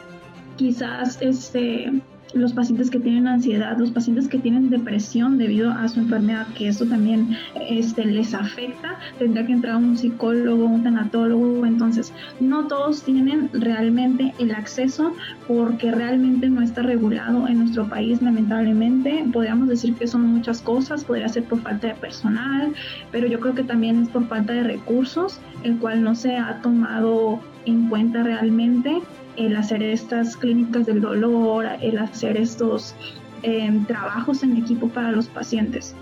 quizás 0.56 1.18
este 1.20 1.92
los 2.34 2.52
pacientes 2.52 2.90
que 2.90 2.98
tienen 2.98 3.26
ansiedad, 3.26 3.76
los 3.78 3.90
pacientes 3.90 4.28
que 4.28 4.38
tienen 4.38 4.70
depresión 4.70 5.38
debido 5.38 5.70
a 5.70 5.88
su 5.88 6.00
enfermedad, 6.00 6.46
que 6.56 6.68
eso 6.68 6.86
también 6.86 7.36
este, 7.68 8.04
les 8.04 8.34
afecta, 8.34 8.98
tendrá 9.18 9.46
que 9.46 9.52
entrar 9.52 9.76
un 9.76 9.96
psicólogo, 9.96 10.64
un 10.64 10.82
tanatólogo, 10.82 11.66
entonces 11.66 12.12
no 12.40 12.66
todos 12.66 13.02
tienen 13.02 13.50
realmente 13.52 14.34
el 14.38 14.52
acceso 14.52 15.14
porque 15.46 15.90
realmente 15.90 16.48
no 16.48 16.62
está 16.62 16.82
regulado 16.82 17.46
en 17.48 17.58
nuestro 17.58 17.88
país, 17.88 18.22
lamentablemente. 18.22 19.24
Podríamos 19.32 19.68
decir 19.68 19.94
que 19.94 20.06
son 20.06 20.22
muchas 20.22 20.60
cosas, 20.62 21.04
podría 21.04 21.28
ser 21.28 21.44
por 21.44 21.60
falta 21.60 21.88
de 21.88 21.94
personal, 21.94 22.72
pero 23.10 23.26
yo 23.26 23.40
creo 23.40 23.54
que 23.54 23.64
también 23.64 24.02
es 24.02 24.08
por 24.08 24.26
falta 24.26 24.52
de 24.52 24.62
recursos, 24.62 25.40
el 25.64 25.78
cual 25.78 26.02
no 26.02 26.14
se 26.14 26.36
ha 26.36 26.60
tomado 26.62 27.40
en 27.64 27.88
cuenta 27.88 28.22
realmente 28.22 29.02
el 29.36 29.56
hacer 29.56 29.82
estas 29.82 30.36
clínicas 30.36 30.86
del 30.86 31.00
dolor, 31.00 31.66
el 31.80 31.98
hacer 31.98 32.36
estos 32.36 32.94
em, 33.42 33.84
trabajos 33.86 34.42
en 34.42 34.56
equipo 34.56 34.88
para 34.88 35.12
los 35.12 35.26
pacientes. 35.28 35.94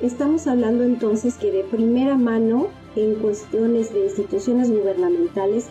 Estamos 0.00 0.46
hablando 0.46 0.84
entonces 0.84 1.36
que 1.36 1.50
de 1.50 1.64
primera 1.64 2.16
mano 2.16 2.68
en 2.96 3.14
cuestiones 3.16 3.92
de 3.92 4.04
instituciones 4.04 4.70
gubernamentales, 4.70 5.68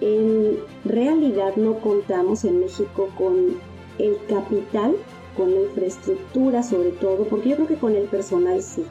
en 0.00 0.58
realidad 0.84 1.56
no 1.56 1.74
contamos 1.80 2.44
en 2.44 2.60
México 2.60 3.08
con 3.16 3.56
el 3.98 4.16
capital, 4.28 4.94
con 5.36 5.52
la 5.52 5.62
infraestructura 5.62 6.62
sobre 6.62 6.90
todo, 6.90 7.24
porque 7.24 7.50
yo 7.50 7.56
creo 7.56 7.68
que 7.68 7.76
con 7.76 7.94
el 7.94 8.04
personal 8.04 8.62
sí, 8.62 8.84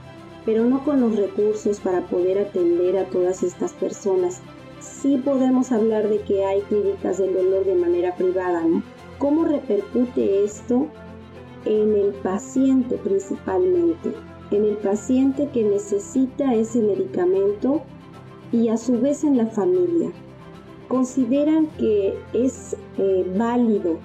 pero 0.46 0.66
no 0.66 0.84
con 0.84 1.02
los 1.02 1.16
recursos 1.16 1.80
para 1.80 2.02
poder 2.02 2.40
atender 2.40 2.98
a 2.98 3.06
todas 3.06 3.44
estas 3.44 3.74
personas 3.74 4.42
sí 4.86 5.18
podemos 5.18 5.72
hablar 5.72 6.08
de 6.10 6.22
que 6.22 6.46
hay 6.46 6.62
clínicas 6.62 7.18
del 7.18 7.34
dolor 7.34 7.66
de 7.66 7.76
manera 7.76 8.16
privada. 8.16 8.64
¿Cómo 9.18 9.46
repercute 9.46 10.44
esto 10.44 10.88
en 11.66 11.96
el 11.96 12.14
paciente 12.14 12.98
principalmente? 12.98 14.14
En 14.52 14.66
el 14.66 14.78
paciente 14.78 15.50
que 15.54 15.64
necesita 15.64 16.54
ese 16.54 16.82
medicamento 16.82 17.82
y 18.52 18.70
a 18.70 18.78
su 18.78 19.00
vez 19.00 19.24
en 19.24 19.38
la 19.38 19.48
familia. 19.48 20.12
¿Consideran 20.88 21.68
que 21.78 22.18
es 22.34 22.76
eh, 22.98 23.26
válido 23.36 23.98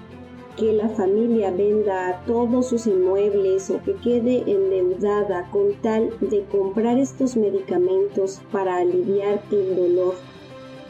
que 0.57 0.73
la 0.73 0.89
familia 0.89 1.51
venda 1.51 2.21
todos 2.25 2.67
sus 2.67 2.87
inmuebles 2.87 3.69
o 3.69 3.81
que 3.83 3.93
quede 3.95 4.43
endeudada 4.51 5.49
con 5.51 5.73
tal 5.81 6.09
de 6.19 6.43
comprar 6.45 6.97
estos 6.97 7.37
medicamentos 7.37 8.41
para 8.51 8.77
aliviar 8.77 9.41
el 9.51 9.75
dolor 9.75 10.15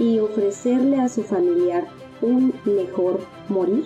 y 0.01 0.20
ofrecerle 0.20 0.98
a 0.98 1.08
su 1.08 1.24
familiar 1.24 1.88
un 2.22 2.53
mejor 2.65 3.22
morir? 3.50 3.86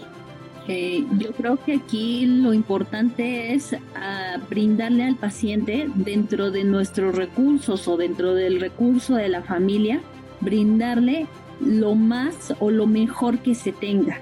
Eh, 0.68 1.06
yo 1.20 1.32
creo 1.34 1.58
que 1.64 1.74
aquí 1.74 2.26
lo 2.26 2.54
importante 2.54 3.54
es 3.54 3.76
ah, 3.96 4.38
brindarle 4.50 5.04
al 5.04 5.16
paciente 5.16 5.88
dentro 5.94 6.50
de 6.50 6.64
nuestros 6.64 7.14
recursos 7.16 7.88
o 7.88 7.98
dentro 7.98 8.34
del 8.34 8.60
recurso 8.60 9.16
de 9.16 9.30
la 9.30 9.44
familia, 9.44 10.02
brindarle 10.42 11.28
lo 11.60 11.94
más 11.94 12.54
o 12.60 12.72
lo 12.72 12.88
mejor 12.88 13.40
que 13.40 13.54
se 13.54 13.74
tenga. 13.74 14.22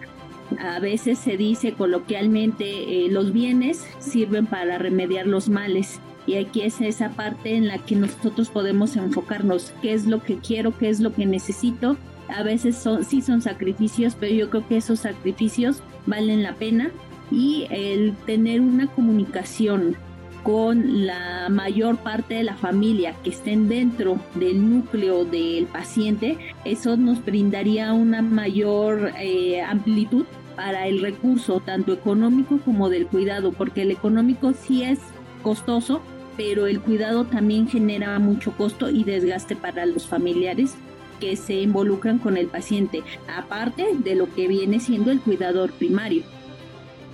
A 0.60 0.80
veces 0.80 1.18
se 1.18 1.38
dice 1.38 1.74
coloquialmente 1.74 3.06
eh, 3.06 3.10
los 3.10 3.32
bienes 3.32 3.88
sirven 4.00 4.46
para 4.46 4.78
remediar 4.78 5.26
los 5.28 5.48
males 5.48 6.00
y 6.25 6.36
aquí 6.36 6.62
es 6.62 6.82
esa 6.82 7.10
parte 7.10 7.56
en 7.56 7.68
la 7.68 7.80
que 7.80 7.96
nosotros 7.96 8.50
podemos 8.50 8.96
enfocarnos, 8.96 9.74
qué 9.82 9.94
es 9.94 10.06
lo 10.06 10.22
que 10.24 10.38
quiero, 10.38 10.77
qué 10.77 10.89
es 10.89 11.00
lo 11.00 11.13
que 11.13 11.25
necesito. 11.25 11.98
A 12.30 12.44
veces 12.44 12.77
son, 12.77 13.03
sí 13.03 13.22
son 13.22 13.42
sacrificios, 13.42 14.15
pero 14.20 14.34
yo 14.34 14.50
creo 14.50 14.68
que 14.68 14.77
esos 14.77 15.01
sacrificios 15.01 15.82
valen 16.06 16.44
la 16.44 16.56
pena 16.56 16.92
y 17.32 17.68
el 17.70 18.15
tener 18.25 18.62
una 18.62 18.88
comunicación 18.88 19.98
con 20.44 21.06
la 21.06 21.48
mayor 21.50 21.98
parte 21.98 22.36
de 22.36 22.44
la 22.44 22.56
familia 22.56 23.15
que 23.24 23.30
estén 23.30 23.70
dentro 23.70 24.20
del 24.36 24.70
núcleo 24.70 25.24
del 25.24 25.65
paciente, 25.65 26.38
eso 26.65 26.98
nos 26.98 27.24
brindaría 27.24 27.94
una 27.94 28.22
mayor 28.22 29.13
eh, 29.18 29.62
amplitud 29.62 30.25
para 30.58 30.88
el 30.88 31.01
recurso, 31.01 31.62
tanto 31.62 31.94
económico 31.94 32.60
como 32.63 32.89
del 32.89 33.08
cuidado, 33.08 33.53
porque 33.53 33.84
el 33.84 33.92
económico 33.92 34.53
sí 34.53 34.84
es 34.84 35.00
costoso, 35.42 36.01
pero 36.38 36.68
el 36.68 36.82
cuidado 36.82 37.25
también 37.25 37.68
genera 37.68 38.18
mucho 38.20 38.52
costo 38.58 38.90
y 38.90 39.04
desgaste 39.04 39.56
para 39.56 39.86
los 39.86 40.08
familiares 40.08 40.75
que 41.20 41.36
se 41.36 41.54
involucran 41.54 42.20
con 42.20 42.38
el 42.38 42.48
paciente, 42.48 43.04
aparte 43.28 43.88
de 43.98 44.16
lo 44.16 44.34
que 44.34 44.48
viene 44.48 44.80
siendo 44.80 45.12
el 45.12 45.22
cuidador 45.22 45.72
primario. 45.72 46.24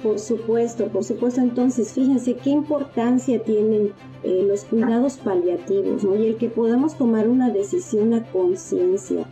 Por 0.02 0.18
supuesto, 0.18 0.88
por 0.88 1.04
supuesto. 1.04 1.42
Entonces, 1.42 1.92
fíjense 1.94 2.36
qué 2.36 2.52
importancia 2.52 3.44
tienen 3.44 3.92
eh, 4.24 4.46
los 4.48 4.64
cuidados 4.64 5.18
paliativos, 5.18 6.04
¿no? 6.04 6.16
Y 6.16 6.28
el 6.28 6.38
que 6.38 6.50
podamos 6.50 6.98
tomar 6.98 7.28
una 7.28 7.50
decisión 7.50 8.14
a 8.14 8.24
conciencia, 8.32 9.26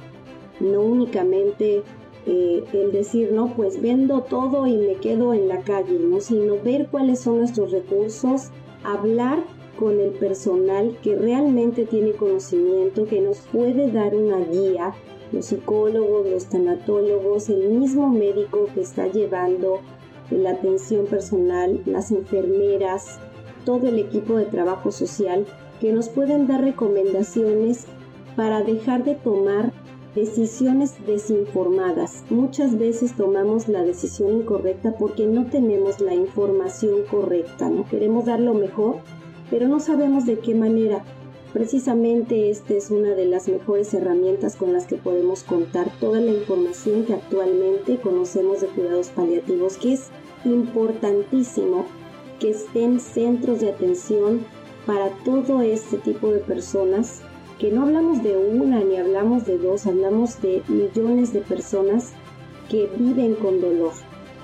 no 0.60 0.82
únicamente 0.82 1.84
eh, 2.26 2.64
el 2.74 2.92
decir, 2.92 3.32
no, 3.32 3.54
pues 3.56 3.82
vendo 3.82 4.22
todo 4.22 4.68
y 4.68 4.76
me 4.76 4.96
quedo 4.96 5.34
en 5.34 5.48
la 5.48 5.62
calle, 5.62 5.98
¿no? 6.00 6.20
Sino 6.20 6.62
ver 6.62 6.88
cuáles 6.92 7.22
son 7.22 7.38
nuestros 7.38 7.72
recursos, 7.72 8.50
hablar 8.84 9.40
con 9.78 10.00
el 10.00 10.12
personal 10.12 10.98
que 11.02 11.16
realmente 11.16 11.86
tiene 11.86 12.12
conocimiento, 12.12 13.06
que 13.06 13.22
nos 13.22 13.40
puede 13.40 13.92
dar 13.92 14.16
una 14.16 14.40
guía, 14.40 14.94
los 15.32 15.46
psicólogos, 15.46 16.28
los 16.28 16.46
tanatólogos, 16.46 17.50
el 17.50 17.70
mismo 17.70 18.10
médico 18.10 18.68
que 18.74 18.82
está 18.82 19.08
llevando 19.08 19.80
la 20.32 20.52
atención 20.52 21.06
personal, 21.06 21.82
las 21.86 22.12
enfermeras, 22.12 23.20
todo 23.66 23.88
el 23.88 24.00
equipo 24.00 24.38
de 24.38 24.46
trabajo 24.46 24.92
social, 24.92 25.46
que 25.80 25.94
nos 25.94 26.10
pueden 26.10 26.48
dar 26.48 26.62
recomendaciones 26.62 27.86
para 28.36 28.62
dejar 28.62 29.04
de 29.04 29.16
tomar 29.16 29.72
decisiones 30.16 30.96
desinformadas. 31.06 32.24
Muchas 32.30 32.78
veces 32.78 33.16
tomamos 33.16 33.68
la 33.68 33.84
decisión 33.84 34.40
incorrecta 34.40 34.94
porque 34.98 35.28
no 35.28 35.46
tenemos 35.46 36.02
la 36.02 36.16
información 36.16 37.04
correcta, 37.10 37.70
no 37.70 37.88
queremos 37.88 38.26
dar 38.26 38.40
lo 38.40 38.56
mejor, 38.56 38.96
pero 39.50 39.68
no 39.68 39.80
sabemos 39.80 40.26
de 40.26 40.40
qué 40.40 40.56
manera. 40.56 41.04
Precisamente 41.54 42.50
esta 42.50 42.74
es 42.74 42.92
una 42.92 43.12
de 43.12 43.26
las 43.26 43.48
mejores 43.48 43.94
herramientas 43.94 44.56
con 44.56 44.74
las 44.74 44.86
que 44.86 44.98
podemos 44.98 45.44
contar 45.44 45.92
toda 46.00 46.20
la 46.20 46.32
información 46.32 47.06
que 47.06 47.14
actualmente 47.14 47.98
conocemos 47.98 48.62
de 48.62 48.68
cuidados 48.68 49.10
paliativos, 49.10 49.78
que 49.78 49.94
es 49.94 50.10
importantísimo 50.46 51.86
que 52.40 52.52
estén 52.52 53.00
centros 53.00 53.62
de 53.62 53.70
atención 53.70 54.46
para 54.86 55.10
todo 55.24 55.62
este 55.62 55.98
tipo 55.98 56.32
de 56.32 56.40
personas 56.40 57.22
que 57.60 57.72
no 57.72 57.84
hablamos 57.84 58.22
de 58.22 58.38
una 58.38 58.82
ni 58.82 58.98
hablamos 58.98 59.46
de 59.46 59.58
dos, 59.58 59.88
hablamos 59.88 60.40
de 60.42 60.62
millones 60.68 61.34
de 61.34 61.42
personas 61.42 62.12
que 62.70 62.88
viven 62.98 63.34
con 63.36 63.60
dolor, 63.62 63.94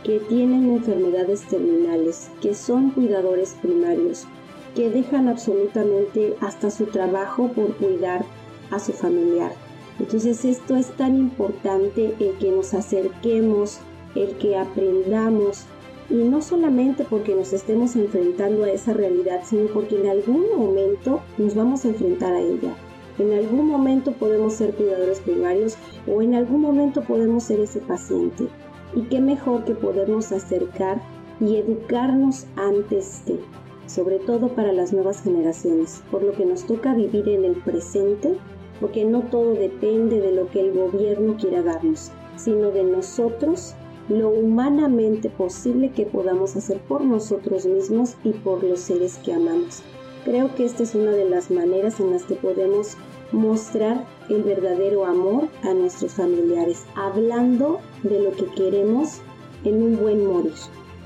que 0.03 0.19
tienen 0.19 0.71
enfermedades 0.71 1.41
terminales, 1.43 2.31
que 2.41 2.55
son 2.55 2.89
cuidadores 2.89 3.55
primarios, 3.61 4.25
que 4.75 4.89
dejan 4.89 5.27
absolutamente 5.27 6.35
hasta 6.41 6.71
su 6.71 6.85
trabajo 6.85 7.49
por 7.49 7.75
cuidar 7.75 8.25
a 8.71 8.79
su 8.79 8.91
familiar. 8.93 9.51
Entonces 9.99 10.43
esto 10.45 10.75
es 10.75 10.87
tan 10.97 11.17
importante 11.17 12.15
el 12.19 12.37
que 12.39 12.51
nos 12.51 12.73
acerquemos, 12.73 13.79
el 14.15 14.35
que 14.37 14.57
aprendamos, 14.57 15.65
y 16.09 16.15
no 16.15 16.41
solamente 16.41 17.05
porque 17.09 17.35
nos 17.35 17.53
estemos 17.53 17.95
enfrentando 17.95 18.63
a 18.63 18.71
esa 18.71 18.93
realidad, 18.93 19.41
sino 19.45 19.67
porque 19.67 19.99
en 20.01 20.09
algún 20.09 20.45
momento 20.55 21.21
nos 21.37 21.55
vamos 21.55 21.85
a 21.85 21.89
enfrentar 21.89 22.33
a 22.33 22.41
ella. 22.41 22.75
En 23.19 23.31
algún 23.31 23.67
momento 23.67 24.11
podemos 24.11 24.53
ser 24.53 24.73
cuidadores 24.73 25.19
primarios 25.19 25.77
o 26.07 26.21
en 26.21 26.33
algún 26.35 26.61
momento 26.61 27.01
podemos 27.03 27.43
ser 27.43 27.59
ese 27.59 27.79
paciente. 27.79 28.47
Y 28.95 29.01
qué 29.03 29.21
mejor 29.21 29.63
que 29.65 29.73
podernos 29.73 30.31
acercar 30.31 31.01
y 31.39 31.55
educarnos 31.57 32.45
antes 32.55 33.23
de, 33.25 33.39
sobre 33.85 34.19
todo 34.19 34.49
para 34.49 34.71
las 34.71 34.93
nuevas 34.93 35.21
generaciones, 35.21 36.03
por 36.11 36.23
lo 36.23 36.33
que 36.33 36.45
nos 36.45 36.65
toca 36.65 36.93
vivir 36.93 37.27
en 37.29 37.45
el 37.45 37.55
presente, 37.55 38.35
porque 38.79 39.05
no 39.05 39.21
todo 39.21 39.53
depende 39.53 40.19
de 40.19 40.31
lo 40.31 40.47
que 40.49 40.61
el 40.61 40.73
gobierno 40.73 41.37
quiera 41.37 41.61
darnos, 41.61 42.11
sino 42.35 42.71
de 42.71 42.83
nosotros 42.83 43.75
lo 44.09 44.29
humanamente 44.29 45.29
posible 45.29 45.91
que 45.91 46.05
podamos 46.05 46.55
hacer 46.55 46.79
por 46.79 47.05
nosotros 47.05 47.65
mismos 47.65 48.15
y 48.23 48.31
por 48.31 48.63
los 48.63 48.81
seres 48.81 49.17
que 49.23 49.33
amamos. 49.33 49.81
Creo 50.25 50.53
que 50.55 50.65
esta 50.65 50.83
es 50.83 50.95
una 50.95 51.11
de 51.11 51.29
las 51.29 51.51
maneras 51.51 51.99
en 51.99 52.11
las 52.11 52.23
que 52.23 52.35
podemos 52.35 52.97
mostrar 53.31 54.05
el 54.29 54.43
verdadero 54.43 55.05
amor 55.05 55.47
a 55.63 55.73
nuestros 55.73 56.13
familiares, 56.13 56.83
hablando 56.95 57.79
de 58.03 58.19
lo 58.21 58.31
que 58.31 58.45
queremos 58.45 59.21
en 59.63 59.81
un 59.81 59.97
buen 59.97 60.25
morir. 60.25 60.53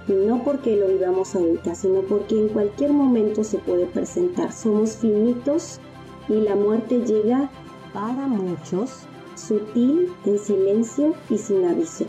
No 0.07 0.43
porque 0.43 0.77
lo 0.77 0.87
vivamos 0.87 1.35
ahorita, 1.35 1.75
sino 1.75 2.01
porque 2.01 2.39
en 2.39 2.49
cualquier 2.49 2.93
momento 2.93 3.43
se 3.43 3.57
puede 3.57 3.85
presentar. 3.85 4.53
Somos 4.53 4.95
finitos 4.95 5.79
y 6.29 6.35
la 6.35 6.55
muerte 6.55 7.01
llega 7.05 7.49
para 7.93 8.27
muchos 8.27 9.07
sutil, 9.37 10.11
en 10.25 10.39
silencio 10.39 11.13
y 11.29 11.37
sin 11.37 11.65
aviso. 11.65 12.05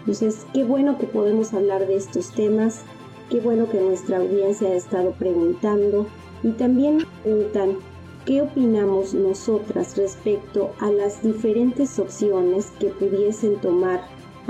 Entonces, 0.00 0.46
qué 0.54 0.64
bueno 0.64 0.98
que 0.98 1.06
podemos 1.06 1.52
hablar 1.52 1.86
de 1.86 1.96
estos 1.96 2.30
temas, 2.32 2.82
qué 3.28 3.40
bueno 3.40 3.68
que 3.68 3.80
nuestra 3.80 4.18
audiencia 4.18 4.68
ha 4.68 4.74
estado 4.74 5.12
preguntando 5.12 6.06
y 6.42 6.52
también 6.52 7.06
preguntan 7.22 7.76
qué 8.24 8.42
opinamos 8.42 9.14
nosotras 9.14 9.96
respecto 9.96 10.70
a 10.78 10.90
las 10.90 11.22
diferentes 11.22 11.98
opciones 11.98 12.72
que 12.78 12.88
pudiesen 12.88 13.56
tomar 13.60 14.00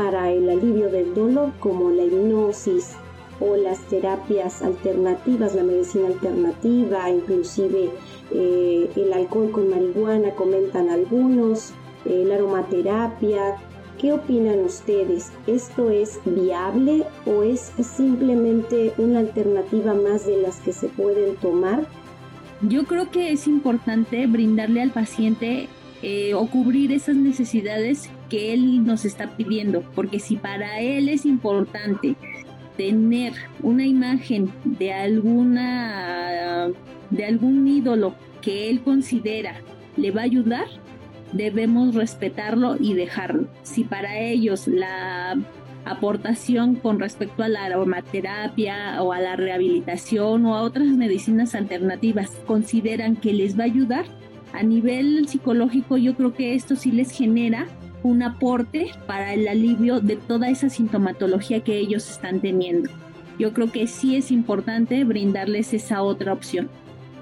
para 0.01 0.33
el 0.33 0.49
alivio 0.49 0.89
del 0.89 1.13
dolor 1.13 1.53
como 1.61 1.91
la 1.91 2.05
hipnosis 2.05 2.93
o 3.39 3.55
las 3.55 3.81
terapias 3.81 4.63
alternativas, 4.63 5.55
la 5.55 5.63
medicina 5.63 6.07
alternativa, 6.07 7.11
inclusive 7.11 7.91
eh, 8.31 8.91
el 8.97 9.13
alcohol 9.13 9.51
con 9.51 9.69
marihuana, 9.69 10.31
comentan 10.31 10.89
algunos, 10.89 11.75
eh, 12.07 12.25
la 12.27 12.37
aromaterapia. 12.37 13.57
¿Qué 13.99 14.15
opinan 14.15 14.61
ustedes? 14.61 15.33
¿Esto 15.47 15.91
es 15.91 16.19
viable 16.25 17.05
o 17.27 17.43
es 17.43 17.71
simplemente 17.83 18.95
una 18.97 19.19
alternativa 19.19 19.93
más 19.93 20.25
de 20.25 20.41
las 20.41 20.61
que 20.61 20.73
se 20.73 20.89
pueden 20.89 21.37
tomar? 21.37 21.87
Yo 22.63 22.85
creo 22.85 23.11
que 23.11 23.33
es 23.33 23.47
importante 23.47 24.27
brindarle 24.27 24.81
al 24.81 24.93
paciente 24.93 25.69
eh, 26.03 26.35
o 26.35 26.47
cubrir 26.47 26.93
esas 26.93 27.17
necesidades 27.17 28.11
que 28.29 28.53
él 28.55 28.85
nos 28.85 29.05
está 29.05 29.29
pidiendo, 29.37 29.83
porque 29.95 30.19
si 30.19 30.37
para 30.37 30.81
él 30.81 31.09
es 31.09 31.27
importante 31.27 32.17
tener 32.77 33.35
una 33.63 33.85
imagen 33.85 34.51
de 34.65 34.93
alguna 34.93 36.69
de 37.11 37.25
algún 37.25 37.67
ídolo 37.69 38.15
que 38.41 38.71
él 38.71 38.81
considera 38.81 39.57
le 39.97 40.11
va 40.13 40.23
a 40.23 40.25
ayudar, 40.25 40.67
debemos 41.33 41.95
respetarlo 41.95 42.77
y 42.79 42.95
dejarlo. 42.95 43.49
Si 43.63 43.85
para 43.85 44.19
ellos 44.19 44.67
la 44.67 45.37
aportación 45.85 46.75
con 46.75 47.01
respecto 47.01 47.43
a 47.43 47.49
la 47.49 47.65
aromaterapia 47.65 49.03
o 49.03 49.13
a 49.13 49.21
la 49.21 49.37
rehabilitación 49.37 50.47
o 50.47 50.55
a 50.55 50.63
otras 50.63 50.87
medicinas 50.89 51.55
alternativas 51.55 52.31
consideran 52.47 53.17
que 53.17 53.33
les 53.33 53.59
va 53.59 53.65
a 53.65 53.67
ayudar, 53.67 54.07
a 54.53 54.63
nivel 54.63 55.29
psicológico 55.29 55.97
yo 55.97 56.15
creo 56.15 56.35
que 56.35 56.55
esto 56.55 56.77
sí 56.77 56.91
les 56.93 57.11
genera 57.11 57.67
un 58.03 58.23
aporte 58.23 58.91
para 59.07 59.35
el 59.35 59.47
alivio 59.47 60.01
de 60.01 60.17
toda 60.17 60.49
esa 60.49 60.71
sintomatología 60.71 61.61
que 61.61 61.79
ellos 61.79 62.09
están 62.11 62.41
teniendo. 62.41 62.91
Yo 63.39 63.53
creo 63.53 63.71
que 63.71 63.87
sí 63.87 64.17
es 64.17 64.31
importante 64.31 65.05
brindarles 65.05 65.73
esa 65.75 66.03
otra 66.03 66.33
opción. 66.33 66.69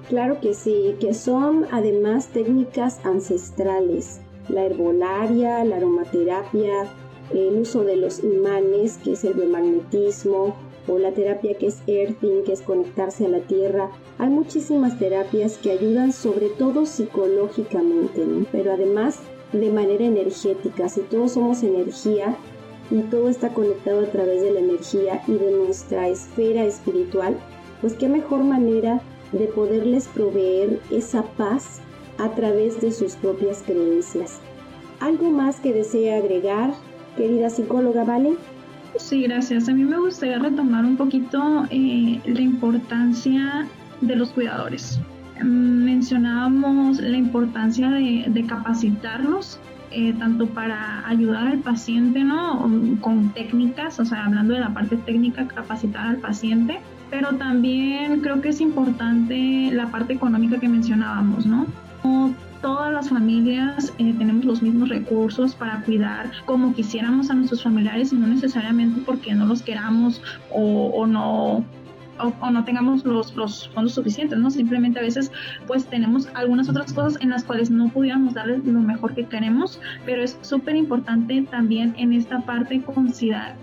Claro 0.09 0.41
que 0.41 0.55
sí, 0.55 0.95
que 1.01 1.15
son 1.15 1.67
además 1.71 2.29
técnicas 2.29 3.05
ancestrales, 3.05 4.21
la 4.49 4.65
herbolaria, 4.65 5.65
la 5.65 5.77
aromaterapia, 5.77 6.87
el 7.33 7.59
uso 7.61 7.85
de 7.85 7.97
los 7.97 8.25
imanes, 8.25 8.99
que 8.99 9.13
es 9.13 9.25
el 9.25 9.35
biomagnetismo, 9.35 10.57
o 10.89 10.99
la 10.99 11.13
terapia 11.13 11.57
que 11.57 11.67
es 11.69 11.79
earthing, 11.87 12.45
que 12.45 12.53
es 12.53 12.63
conectarse 12.63 13.27
a 13.27 13.29
la 13.29 13.41
tierra. 13.41 13.91
Hay 14.19 14.31
muchísimas 14.31 14.99
terapias 14.99 15.59
que 15.59 15.73
ayudan 15.73 16.13
sobre 16.13 16.49
todo 16.49 16.87
psicológicamente, 16.87 18.25
pero 18.51 18.73
además 18.73 19.21
de 19.53 19.71
manera 19.71 20.05
energética. 20.05 20.89
Si 20.89 21.03
todos 21.03 21.33
somos 21.33 21.63
energía 21.63 22.37
y 22.91 23.01
todo 23.03 23.29
está 23.29 23.51
conectado 23.51 24.01
a 24.01 24.11
través 24.11 24.43
de 24.43 24.51
la 24.51 24.61
energía 24.61 25.23
y 25.27 25.33
de 25.33 25.51
nuestra 25.53 26.09
esfera 26.09 26.65
espiritual, 26.65 27.37
pues 27.81 27.95
qué 27.95 28.09
mejor 28.09 28.45
manera 28.45 29.01
de 29.33 29.47
poderles 29.47 30.09
proveer 30.09 30.81
esa 30.91 31.23
paz 31.23 31.81
a 32.19 32.35
través 32.35 32.81
de 32.81 32.93
sus 32.93 33.15
propias 33.15 33.63
creencias. 33.63 34.41
¿Algo 35.01 35.31
más 35.31 35.61
que 35.61 35.73
desea 35.73 36.19
agregar, 36.19 36.73
querida 37.17 37.51
psicóloga 37.51 38.05
Vale? 38.05 38.37
Sí, 38.97 39.23
gracias. 39.23 39.69
A 39.69 39.75
mí 39.75 39.85
me 39.85 39.99
gustaría 39.99 40.39
retomar 40.39 40.85
un 40.85 40.97
poquito 40.97 41.67
eh, 41.71 42.21
la 42.25 42.41
importancia 42.41 43.67
de 44.01 44.17
los 44.17 44.31
cuidadores. 44.31 45.01
Mencionábamos 45.43 47.01
la 47.01 47.17
importancia 47.17 47.91
de, 47.91 48.45
capacitarlos, 48.49 49.61
eh, 49.93 50.13
tanto 50.19 50.47
para 50.47 51.07
ayudar 51.09 51.47
al 51.47 51.59
paciente, 51.59 52.25
¿no? 52.25 52.69
Con 53.01 53.33
técnicas, 53.35 54.01
o 54.01 54.05
sea, 54.05 54.25
hablando 54.25 54.55
de 54.55 54.61
la 54.61 54.75
parte 54.75 54.97
técnica, 54.97 55.47
capacitar 55.47 56.09
al 56.09 56.17
paciente, 56.17 56.81
pero 57.09 57.37
también 57.37 58.21
creo 58.21 58.41
que 58.41 58.49
es 58.49 58.61
importante 58.61 59.71
la 59.73 59.91
parte 59.91 60.15
económica 60.15 60.59
que 60.59 60.69
mencionábamos. 60.69 61.47
No 61.47 61.67
todas 62.61 62.93
las 62.93 63.09
familias 63.09 63.93
eh, 63.99 64.15
tenemos 64.19 64.45
los 64.45 64.63
mismos 64.63 64.89
recursos 64.89 65.55
para 65.55 65.83
cuidar 65.83 66.31
como 66.45 66.75
quisiéramos 66.75 67.31
a 67.31 67.35
nuestros 67.35 67.63
familiares 67.63 68.13
y 68.13 68.17
no 68.17 68.27
necesariamente 68.27 69.03
porque 69.05 69.35
no 69.35 69.47
los 69.47 69.63
queramos 69.63 70.23
o, 70.51 70.91
o 70.95 71.07
no 71.07 71.65
o, 72.21 72.51
no 72.51 72.65
tengamos 72.65 73.05
los, 73.05 73.69
fondos 73.69 73.95
suficientes, 73.95 74.39
¿no? 74.39 74.51
Simplemente 74.51 74.99
a 74.99 75.03
veces 75.03 75.31
pues 75.67 75.87
tenemos 75.87 76.29
algunas 76.35 76.69
otras 76.69 76.93
cosas 76.93 77.21
en 77.23 77.31
las 77.31 77.45
cuales 77.45 77.71
no 77.71 77.89
pudiéramos 77.89 78.35
darles 78.35 78.65
lo 78.65 78.81
mejor 78.81 79.15
que 79.15 79.25
queremos, 79.27 79.81
pero 80.05 80.23
es 80.23 80.39
súper 80.43 80.77
importante 80.77 81.43
también 81.51 81.95
en 81.99 82.13
esta 82.13 82.41
parte 82.41 82.83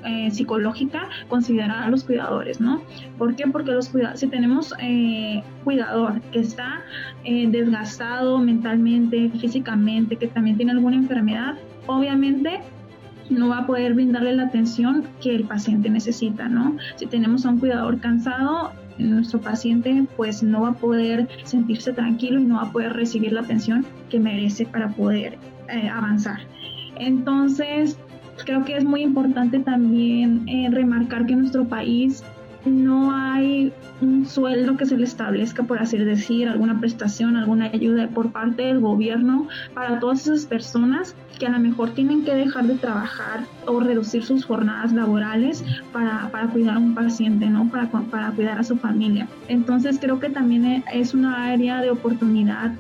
eh, 0.06 0.32
psicológica 0.32 1.10
considerar 1.28 1.84
a 1.84 1.90
los 1.90 2.04
cuidadores, 2.04 2.60
¿no? 2.60 2.82
¿Por 3.18 3.36
qué? 3.36 3.48
Porque 3.48 3.72
los 3.72 3.90
cuidadores, 3.90 4.20
si 4.20 4.28
tenemos 4.28 4.74
eh, 4.80 5.44
cuidador 5.64 6.22
que 6.32 6.40
está 6.40 6.82
eh, 7.24 7.48
desgastado 7.50 8.38
mentalmente, 8.40 9.30
físicamente, 9.40 10.16
que 10.16 10.28
también 10.28 10.58
tiene 10.58 10.72
alguna 10.72 10.96
enfermedad, 10.96 11.56
obviamente 11.88 12.62
no 13.30 13.50
va 13.50 13.60
a 13.60 13.68
poder 13.68 13.94
brindarle 13.94 14.36
la 14.36 14.44
atención 14.44 15.04
que 15.22 15.36
el 15.36 15.46
paciente 15.46 15.90
necesita, 15.90 16.48
¿no? 16.48 16.78
Si 16.96 17.06
tenemos 17.06 17.46
a 17.46 17.50
un 17.50 17.60
cuidador 17.60 18.00
cansado, 18.00 18.72
nuestro 18.98 19.42
paciente 19.42 20.06
pues 20.16 20.42
no 20.42 20.62
va 20.62 20.70
a 20.70 20.74
poder 20.74 21.28
sentirse 21.44 21.94
tranquilo 21.94 22.40
y 22.40 22.46
no 22.46 22.56
va 22.56 22.64
a 22.64 22.72
poder 22.72 22.94
recibir 22.94 23.34
la 23.34 23.42
atención 23.42 23.86
que 24.10 24.20
merece 24.20 24.66
para 24.66 24.90
poder 24.90 25.38
eh, 25.70 25.90
avanzar. 25.90 26.40
Entonces, 26.98 27.98
creo 28.44 28.64
que 28.64 28.78
es 28.78 28.86
muy 28.86 29.02
importante 29.02 29.60
también 29.60 30.48
eh, 30.48 30.70
remarcar 30.72 31.26
que 31.26 31.36
nuestro 31.36 31.66
país 31.66 32.24
no 32.66 33.12
hay 33.14 33.72
un 34.02 34.26
sueldo 34.26 34.76
que 34.78 34.86
se 34.86 34.98
le 34.98 35.04
establezca, 35.04 35.64
por 35.64 35.80
así 35.80 35.98
decir, 35.98 36.48
alguna 36.48 36.80
prestación, 36.80 37.38
alguna 37.38 37.66
ayuda 37.66 38.08
por 38.08 38.32
parte 38.32 38.64
del 38.64 38.80
gobierno 38.80 39.48
para 39.74 40.00
todas 40.00 40.28
esas 40.28 40.46
personas 40.46 41.16
que 41.40 41.46
a 41.46 41.50
lo 41.50 41.60
mejor 41.60 41.92
tienen 41.92 42.24
que 42.24 42.34
dejar 42.34 42.66
de 42.66 42.76
trabajar 42.76 43.46
o 43.68 43.80
reducir 43.80 44.24
sus 44.24 44.46
jornadas 44.46 44.94
laborales 44.94 45.64
para, 45.92 46.30
para 46.32 46.48
cuidar 46.48 46.78
a 46.78 46.80
un 46.80 46.96
paciente, 46.96 47.48
¿no? 47.48 47.70
Para, 47.70 47.90
para 47.90 48.32
cuidar 48.32 48.60
a 48.60 48.64
su 48.64 48.78
familia. 48.78 49.28
Entonces 49.48 49.98
creo 50.00 50.20
que 50.20 50.30
también 50.30 50.84
es 50.92 51.14
una 51.14 51.46
área 51.46 51.82
de 51.82 51.92
oportunidad 51.92 52.72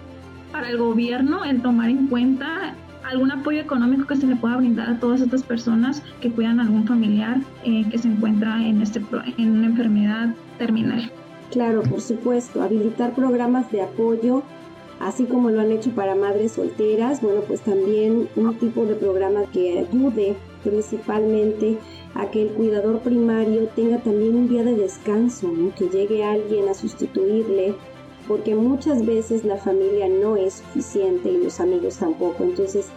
para 0.52 0.70
el 0.70 0.78
gobierno 0.78 1.44
el 1.44 1.62
tomar 1.62 1.90
en 1.90 2.08
cuenta 2.08 2.76
algún 3.10 3.32
apoyo 3.32 3.62
económico 3.62 4.08
que 4.08 4.16
se 4.16 4.28
le 4.28 4.36
pueda 4.36 4.58
brindar 4.58 4.90
a 4.90 5.00
todas 5.00 5.22
estas 5.22 5.44
personas 5.44 6.02
que 6.22 6.32
cuidan 6.32 6.60
a 6.60 6.64
algún 6.64 6.88
familiar 6.88 7.38
eh, 7.64 7.86
que 7.90 7.98
se 7.98 8.08
encuentra 8.08 8.66
en, 8.66 8.82
este, 8.82 9.02
en 9.38 9.52
una 9.52 9.68
enfermedad 9.68 10.34
terminal. 10.58 11.12
Claro, 11.52 11.84
por 11.84 12.02
supuesto, 12.02 12.64
habilitar 12.64 13.14
programas 13.14 13.72
de 13.72 13.82
apoyo, 13.82 14.44
así 15.00 15.26
como 15.26 15.50
lo 15.50 15.62
han 15.62 15.72
hecho 15.72 15.92
para 15.92 16.16
madres 16.16 16.54
solteras, 16.54 17.22
bueno, 17.22 17.42
pues 17.48 17.62
también 17.62 18.28
un 18.36 18.56
tipo 18.56 18.86
de 18.86 18.96
programa 18.96 19.44
que 19.54 19.80
ayude 19.80 20.36
principalmente 20.64 21.78
a 22.16 22.32
que 22.32 22.44
el 22.44 22.50
cuidador 22.50 23.00
primario 23.00 23.68
tenga 23.76 24.00
también 24.00 24.36
un 24.36 24.50
día 24.50 24.64
de 24.64 24.76
descanso, 24.76 25.52
que 25.78 25.90
llegue 25.90 26.24
alguien 26.24 26.68
a 26.70 26.74
sustituirle 26.74 27.76
porque 28.28 28.56
muchas 28.56 29.06
veces 29.06 29.44
la 29.44 29.58
familia 29.58 30.08
no 30.10 30.36
es 30.36 30.56
suficiente 30.56 31.30
y 31.30 31.44
los 31.44 31.60
amigos 31.60 31.98
tampoco. 31.98 32.44
Entonces, 32.44 32.88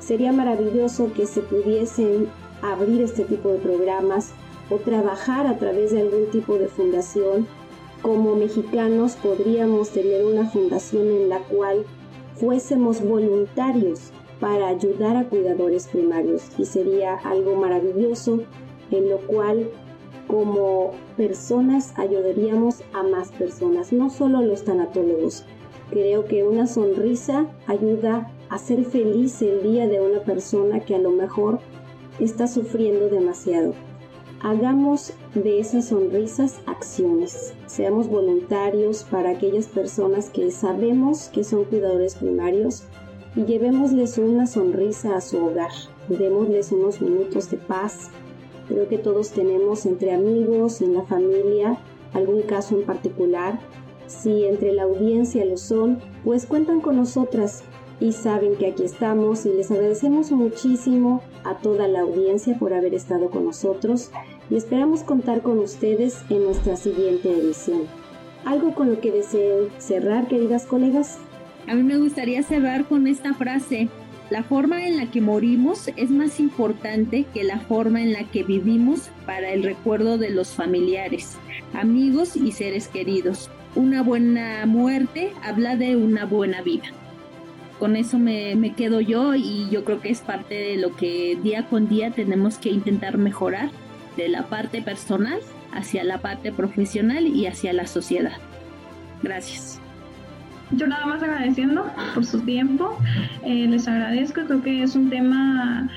sería 0.00 0.32
maravilloso 0.32 1.12
que 1.14 1.26
se 1.26 1.40
pudiesen 1.40 2.28
abrir 2.62 3.02
este 3.02 3.24
tipo 3.24 3.50
de 3.50 3.58
programas 3.58 4.32
o 4.70 4.76
trabajar 4.76 5.46
a 5.46 5.58
través 5.58 5.92
de 5.92 6.00
algún 6.00 6.26
tipo 6.30 6.58
de 6.58 6.68
fundación. 6.68 7.46
Como 8.02 8.36
mexicanos 8.36 9.16
podríamos 9.16 9.90
tener 9.90 10.24
una 10.24 10.48
fundación 10.50 11.08
en 11.08 11.28
la 11.28 11.38
cual 11.38 11.84
fuésemos 12.36 13.02
voluntarios 13.02 14.10
para 14.40 14.68
ayudar 14.68 15.16
a 15.16 15.24
cuidadores 15.24 15.86
primarios 15.86 16.42
y 16.58 16.64
sería 16.66 17.14
algo 17.14 17.54
maravilloso 17.54 18.40
en 18.90 19.08
lo 19.08 19.18
cual 19.18 19.70
como 20.26 20.92
personas 21.16 21.92
ayudaríamos 21.96 22.82
a 22.92 23.02
más 23.02 23.30
personas, 23.32 23.92
no 23.92 24.10
solo 24.10 24.42
los 24.42 24.64
tanatólogos. 24.64 25.44
Creo 25.90 26.24
que 26.24 26.44
una 26.44 26.66
sonrisa 26.66 27.46
ayuda 27.66 28.30
a 28.48 28.58
ser 28.58 28.84
feliz 28.84 29.40
el 29.42 29.62
día 29.62 29.86
de 29.86 30.00
una 30.00 30.20
persona 30.20 30.80
que 30.80 30.94
a 30.94 30.98
lo 30.98 31.10
mejor 31.10 31.60
está 32.18 32.46
sufriendo 32.46 33.08
demasiado. 33.08 33.74
Hagamos 34.40 35.14
de 35.34 35.58
esas 35.58 35.86
sonrisas 35.86 36.60
acciones. 36.66 37.54
Seamos 37.66 38.08
voluntarios 38.08 39.04
para 39.04 39.30
aquellas 39.30 39.66
personas 39.66 40.28
que 40.28 40.50
sabemos 40.50 41.30
que 41.32 41.44
son 41.44 41.64
cuidadores 41.64 42.16
primarios 42.16 42.84
y 43.36 43.44
llevémosles 43.44 44.18
una 44.18 44.46
sonrisa 44.46 45.16
a 45.16 45.20
su 45.20 45.44
hogar. 45.44 45.72
Démosles 46.08 46.72
unos 46.72 47.00
minutos 47.00 47.50
de 47.50 47.56
paz, 47.56 48.10
Creo 48.68 48.88
que 48.88 48.98
todos 48.98 49.30
tenemos 49.30 49.86
entre 49.86 50.12
amigos, 50.12 50.80
en 50.80 50.94
la 50.94 51.02
familia, 51.02 51.78
algún 52.12 52.42
caso 52.42 52.76
en 52.76 52.84
particular. 52.84 53.58
Si 54.06 54.44
entre 54.44 54.72
la 54.72 54.84
audiencia 54.84 55.44
lo 55.44 55.56
son, 55.56 56.00
pues 56.24 56.46
cuentan 56.46 56.80
con 56.80 56.96
nosotras 56.96 57.62
y 58.00 58.12
saben 58.12 58.56
que 58.56 58.66
aquí 58.66 58.84
estamos 58.84 59.46
y 59.46 59.50
les 59.50 59.70
agradecemos 59.70 60.30
muchísimo 60.32 61.22
a 61.44 61.58
toda 61.58 61.88
la 61.88 62.00
audiencia 62.00 62.58
por 62.58 62.72
haber 62.74 62.94
estado 62.94 63.30
con 63.30 63.44
nosotros 63.44 64.10
y 64.50 64.56
esperamos 64.56 65.02
contar 65.02 65.42
con 65.42 65.58
ustedes 65.58 66.22
en 66.30 66.44
nuestra 66.44 66.76
siguiente 66.76 67.30
edición. 67.30 67.82
¿Algo 68.44 68.74
con 68.74 68.90
lo 68.90 69.00
que 69.00 69.10
deseen 69.10 69.68
cerrar, 69.78 70.28
queridas 70.28 70.66
colegas? 70.66 71.18
A 71.66 71.74
mí 71.74 71.82
me 71.82 71.96
gustaría 71.96 72.42
cerrar 72.42 72.84
con 72.84 73.06
esta 73.06 73.32
frase. 73.32 73.88
La 74.30 74.42
forma 74.42 74.86
en 74.86 74.96
la 74.96 75.10
que 75.10 75.20
morimos 75.20 75.88
es 75.96 76.10
más 76.10 76.40
importante 76.40 77.26
que 77.34 77.44
la 77.44 77.60
forma 77.60 78.00
en 78.00 78.14
la 78.14 78.24
que 78.24 78.42
vivimos 78.42 79.10
para 79.26 79.50
el 79.50 79.62
recuerdo 79.62 80.16
de 80.16 80.30
los 80.30 80.54
familiares, 80.54 81.36
amigos 81.74 82.34
y 82.34 82.52
seres 82.52 82.88
queridos. 82.88 83.50
Una 83.74 84.02
buena 84.02 84.64
muerte 84.64 85.32
habla 85.42 85.76
de 85.76 85.96
una 85.96 86.24
buena 86.24 86.62
vida. 86.62 86.84
Con 87.78 87.96
eso 87.96 88.18
me, 88.18 88.72
quedo 88.76 89.00
yo 89.00 89.34
y 89.34 89.68
yo 89.70 89.84
creo 89.84 90.00
que 90.00 90.10
es 90.10 90.20
parte 90.20 90.54
de 90.54 90.76
lo 90.76 90.96
que 90.96 91.36
día 91.42 91.66
con 91.68 91.88
día 91.88 92.10
tenemos 92.10 92.56
que 92.56 92.70
intentar 92.70 93.18
mejorar 93.18 93.70
de 94.16 94.28
la 94.28 94.46
parte 94.46 94.80
personal 94.80 95.40
hacia 95.72 96.02
la 96.02 96.22
parte 96.22 96.50
profesional 96.50 97.26
y 97.26 97.46
hacia 97.46 97.74
la 97.74 97.86
sociedad. 97.86 98.38
Gracias 99.22 99.83
yo 100.70 100.86
nada 100.86 101.06
más 101.06 101.22
agradeciendo 101.22 101.86
por 102.14 102.24
su 102.24 102.40
tiempo. 102.40 102.96
Eh, 103.44 103.66
les 103.68 103.86
agradezco, 103.88 104.42
creo 104.46 104.62
que 104.62 104.82
es 104.82 104.96
un 104.96 105.10
tema 105.10 105.88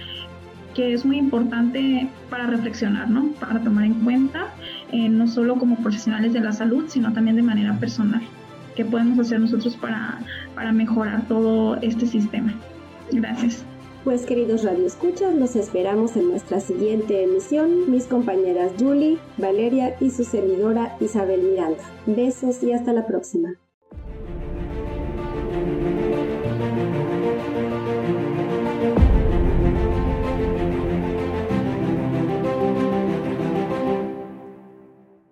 que 0.73 0.93
es 0.93 1.05
muy 1.05 1.17
importante 1.17 2.07
para 2.29 2.45
reflexionar, 2.45 3.09
¿no? 3.09 3.29
Para 3.39 3.59
tomar 3.61 3.85
en 3.85 3.95
cuenta, 4.03 4.53
eh, 4.91 5.09
no 5.09 5.27
solo 5.27 5.55
como 5.55 5.75
profesionales 5.77 6.33
de 6.33 6.39
la 6.39 6.51
salud, 6.51 6.85
sino 6.87 7.11
también 7.13 7.35
de 7.35 7.41
manera 7.41 7.79
personal. 7.79 8.21
¿Qué 8.75 8.85
podemos 8.85 9.17
hacer 9.17 9.39
nosotros 9.39 9.75
para, 9.75 10.19
para 10.53 10.71
mejorar 10.71 11.27
todo 11.27 11.77
este 11.77 12.05
sistema? 12.05 12.53
Gracias. 13.11 13.65
Pues 14.03 14.25
queridos 14.25 14.63
radioescuchas, 14.63 15.35
los 15.35 15.55
esperamos 15.55 16.15
en 16.15 16.29
nuestra 16.29 16.59
siguiente 16.59 17.23
emisión, 17.23 17.91
mis 17.91 18.05
compañeras 18.05 18.71
Julie, 18.79 19.17
Valeria 19.37 19.95
y 19.99 20.11
su 20.11 20.23
servidora 20.23 20.95
Isabel 21.01 21.41
Miranda. 21.41 21.83
Besos 22.05 22.61
y 22.63 22.71
hasta 22.71 22.93
la 22.93 23.07
próxima. 23.07 23.55